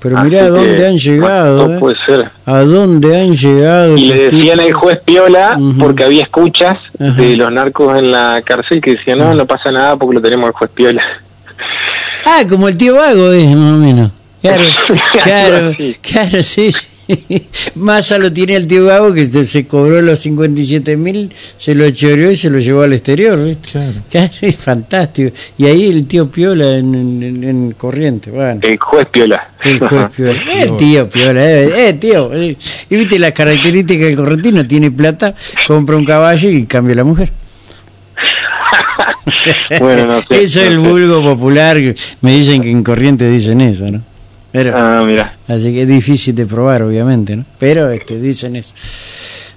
pero 0.00 0.22
mira 0.22 0.44
a 0.44 0.48
dónde 0.48 0.86
han 0.86 0.96
llegado. 0.98 1.74
¿eh? 1.74 1.78
puede 1.78 1.96
ser. 1.96 2.30
A 2.44 2.58
dónde 2.58 3.20
han 3.20 3.34
llegado. 3.34 3.96
Y 3.96 4.06
le 4.06 4.24
decían 4.24 4.60
al 4.60 4.72
juez 4.74 5.00
Piola, 5.02 5.58
porque 5.78 6.04
había 6.04 6.24
escuchas 6.24 6.76
de 6.98 7.36
los 7.38 7.50
narcos 7.50 7.98
en 7.98 8.12
la 8.12 8.42
cárcel 8.44 8.82
que 8.82 8.96
decían, 8.96 9.18
no, 9.18 9.34
no 9.34 9.46
pasa 9.46 9.72
nada 9.72 9.96
porque 9.96 10.16
lo 10.16 10.20
tenemos 10.20 10.46
al 10.46 10.52
juez 10.52 10.70
Piola. 10.74 11.02
Ah, 12.24 12.44
como 12.48 12.68
el 12.68 12.76
tío 12.76 12.96
Vago 12.96 13.32
es, 13.32 13.56
más 13.56 13.74
o 13.74 13.78
menos. 13.78 14.10
Claro, 14.40 14.64
claro, 15.22 15.76
claro, 16.02 16.42
sí, 16.42 16.72
sí. 16.72 16.86
Massa 17.74 18.18
lo 18.18 18.32
tiene 18.32 18.54
el 18.56 18.66
tío 18.66 18.86
Vago 18.86 19.12
que 19.12 19.26
se, 19.26 19.66
cobró 19.66 20.00
los 20.02 20.20
57 20.20 20.96
mil, 20.96 21.32
se 21.56 21.74
lo 21.74 21.90
choreó 21.90 22.30
y 22.30 22.36
se 22.36 22.50
lo 22.50 22.58
llevó 22.58 22.82
al 22.82 22.92
exterior, 22.92 23.42
¿viste? 23.44 23.70
Claro. 23.70 23.92
claro. 24.10 24.30
es 24.40 24.56
fantástico. 24.56 25.34
Y 25.58 25.66
ahí 25.66 25.88
el 25.88 26.06
tío 26.06 26.30
Piola 26.30 26.76
en, 26.76 27.22
en, 27.22 27.72
Corriente, 27.72 28.30
bueno. 28.30 28.60
El 28.62 28.78
juez 28.78 29.06
Piola. 29.10 29.50
El 29.64 29.78
juez 29.78 30.10
Piola. 30.16 30.42
El 30.52 30.76
tío 30.76 31.08
Piola, 31.08 31.50
eh, 31.50 31.88
eh 31.88 31.92
tío. 31.94 32.32
Eh. 32.34 32.56
Y 32.88 32.96
viste 32.96 33.18
las 33.18 33.32
características 33.32 34.06
del 34.06 34.16
correntino, 34.16 34.66
tiene 34.66 34.90
plata, 34.90 35.34
compra 35.66 35.96
un 35.96 36.04
caballo 36.04 36.48
y 36.48 36.64
cambia 36.64 36.96
la 36.96 37.04
mujer. 37.04 37.30
bueno, 39.80 40.06
no 40.06 40.20
sé, 40.20 40.42
eso 40.42 40.60
es 40.60 40.68
el 40.68 40.78
vulgo 40.78 41.22
popular. 41.22 41.76
Me 42.20 42.32
dicen 42.32 42.62
que 42.62 42.70
en 42.70 42.82
corriente 42.82 43.28
dicen 43.28 43.60
eso, 43.60 43.90
¿no? 43.90 44.02
Pero, 44.52 44.76
ah, 44.76 45.02
mira. 45.06 45.36
Así 45.46 45.72
que 45.72 45.82
es 45.82 45.88
difícil 45.88 46.34
de 46.34 46.46
probar, 46.46 46.82
obviamente, 46.82 47.36
¿no? 47.36 47.44
Pero 47.58 47.90
este, 47.90 48.18
dicen 48.18 48.56
eso. 48.56 48.74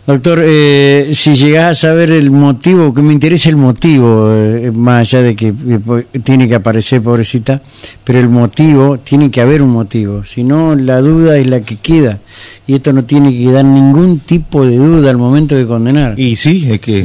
Doctor, 0.06 0.42
eh, 0.44 1.12
si 1.14 1.34
llegás 1.34 1.78
a 1.78 1.88
saber 1.88 2.12
el 2.12 2.30
motivo, 2.30 2.94
que 2.94 3.02
me 3.02 3.14
interesa 3.14 3.50
el 3.50 3.56
motivo, 3.56 4.34
eh, 4.34 4.70
más 4.76 5.00
allá 5.08 5.24
de 5.24 5.34
que 5.34 5.48
eh, 5.48 6.20
tiene 6.22 6.50
que 6.50 6.56
aparecer 6.56 7.02
pobrecita, 7.02 7.62
pero 8.04 8.20
el 8.20 8.28
motivo, 8.28 8.98
tiene 8.98 9.32
que 9.32 9.40
haber 9.40 9.62
un 9.62 9.70
motivo, 9.70 10.26
si 10.26 10.44
no 10.44 10.76
la 10.76 11.00
duda 11.00 11.38
es 11.38 11.50
la 11.50 11.62
que 11.62 11.78
queda 11.78 12.20
y 12.66 12.76
esto 12.76 12.94
no 12.94 13.04
tiene 13.04 13.38
que 13.38 13.52
dar 13.52 13.66
ningún 13.66 14.20
tipo 14.20 14.66
de 14.66 14.78
duda 14.78 15.10
al 15.10 15.18
momento 15.18 15.54
de 15.54 15.66
condenar. 15.66 16.18
Y 16.18 16.38
sí, 16.38 16.72
es 16.72 16.80
que... 16.80 17.04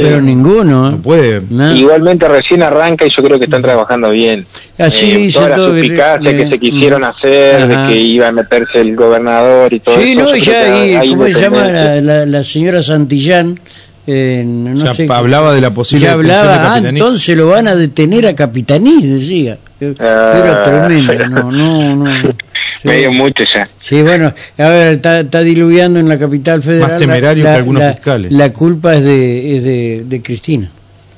pero 0.00 0.20
ninguno. 0.20 0.88
¿eh? 0.88 0.90
No 0.92 1.02
puede. 1.02 1.42
Igualmente 1.74 2.28
recién 2.28 2.62
arranca 2.62 3.04
y 3.06 3.08
yo 3.16 3.24
creo 3.24 3.38
que 3.38 3.46
están 3.46 3.62
trabajando 3.62 4.10
bien. 4.10 4.46
Así 4.78 5.26
eh, 5.26 5.30
todas 5.32 5.58
las 5.58 6.20
que 6.20 6.48
se 6.48 6.58
quisieron 6.60 7.02
hacer, 7.02 7.66
de 7.66 7.88
que 7.88 8.00
iba 8.00 8.28
a 8.28 8.32
meterse 8.32 8.80
el 8.82 8.94
gobernador 8.94 9.72
y 9.72 9.80
todo 9.80 10.00
Sí, 10.00 10.14
no, 10.14 10.34
y 10.34 10.40
ya, 10.40 11.00
¿cómo 11.08 11.24
se 11.24 11.40
llama 11.40 11.66
la, 11.66 12.42
señora 12.44 12.80
Santillán? 12.80 13.58
Eh, 14.06 14.42
no 14.46 14.92
ya 14.92 15.14
hablaba 15.14 15.54
de 15.54 15.60
la 15.60 15.72
posible 15.72 16.06
ya 16.06 16.12
hablaba, 16.12 16.74
ah, 16.74 16.78
entonces 16.78 17.36
lo 17.36 17.48
van 17.48 17.68
a 17.68 17.76
detener 17.76 18.26
a 18.26 18.34
Capitaní, 18.34 19.02
decía. 19.02 19.58
Ah, 20.00 20.34
Era 20.36 20.62
tremendo, 20.62 21.28
no, 21.28 21.52
no, 21.52 21.96
no. 21.96 22.34
medio 22.84 23.12
mucho 23.12 23.44
ya. 23.54 23.66
Sí, 23.78 24.02
bueno, 24.02 24.32
a 24.58 24.68
ver, 24.68 24.94
está, 24.94 25.20
está 25.20 25.40
diluyendo 25.40 25.98
en 25.98 26.08
la 26.08 26.18
capital 26.18 26.62
federal. 26.62 26.90
Más 26.90 26.98
temerario 26.98 27.44
la, 27.44 27.50
que 27.50 27.56
algunos 27.56 27.92
fiscales. 27.94 28.32
La 28.32 28.50
culpa 28.50 28.94
es 28.94 29.04
de, 29.04 29.56
es 29.56 29.64
de, 29.64 30.04
de 30.06 30.22
Cristina. 30.22 30.70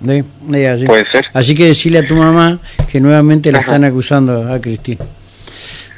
así. 0.03 0.87
Puede 0.87 1.05
ser. 1.05 1.27
Así 1.33 1.55
que 1.55 1.67
decirle 1.67 2.01
a 2.01 2.07
tu 2.07 2.15
mamá 2.15 2.59
que 2.91 3.01
nuevamente 3.01 3.53
la 3.53 3.61
están 3.61 3.85
acusando 3.85 4.53
a 4.53 4.61
Cristina. 4.61 5.05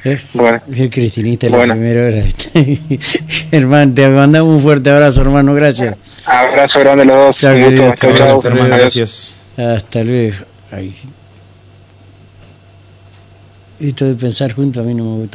¿Eh? 0.04 0.20
Bueno. 0.34 0.60
El 0.70 0.90
cristinista 0.90 1.48
la 1.48 1.62
primera 1.62 2.08
hora. 2.08 2.22
hermano, 3.50 3.94
te 3.94 4.06
mandamos 4.08 4.56
un 4.56 4.62
fuerte 4.62 4.90
abrazo, 4.90 5.22
hermano. 5.22 5.54
Gracias. 5.54 5.96
Abrazo 6.26 6.80
grande 6.80 7.04
a 7.04 7.06
los 7.06 7.16
dos. 7.16 7.36
Chao, 7.36 8.14
chao, 8.14 8.40
Gracias. 8.42 9.36
Hasta 9.56 10.04
luego. 10.04 10.36
Esto 13.80 14.04
de 14.06 14.14
pensar 14.14 14.52
juntos 14.52 14.82
a 14.82 14.86
mí 14.86 14.94
no 14.94 15.04
me 15.04 15.16
gusta. 15.20 15.32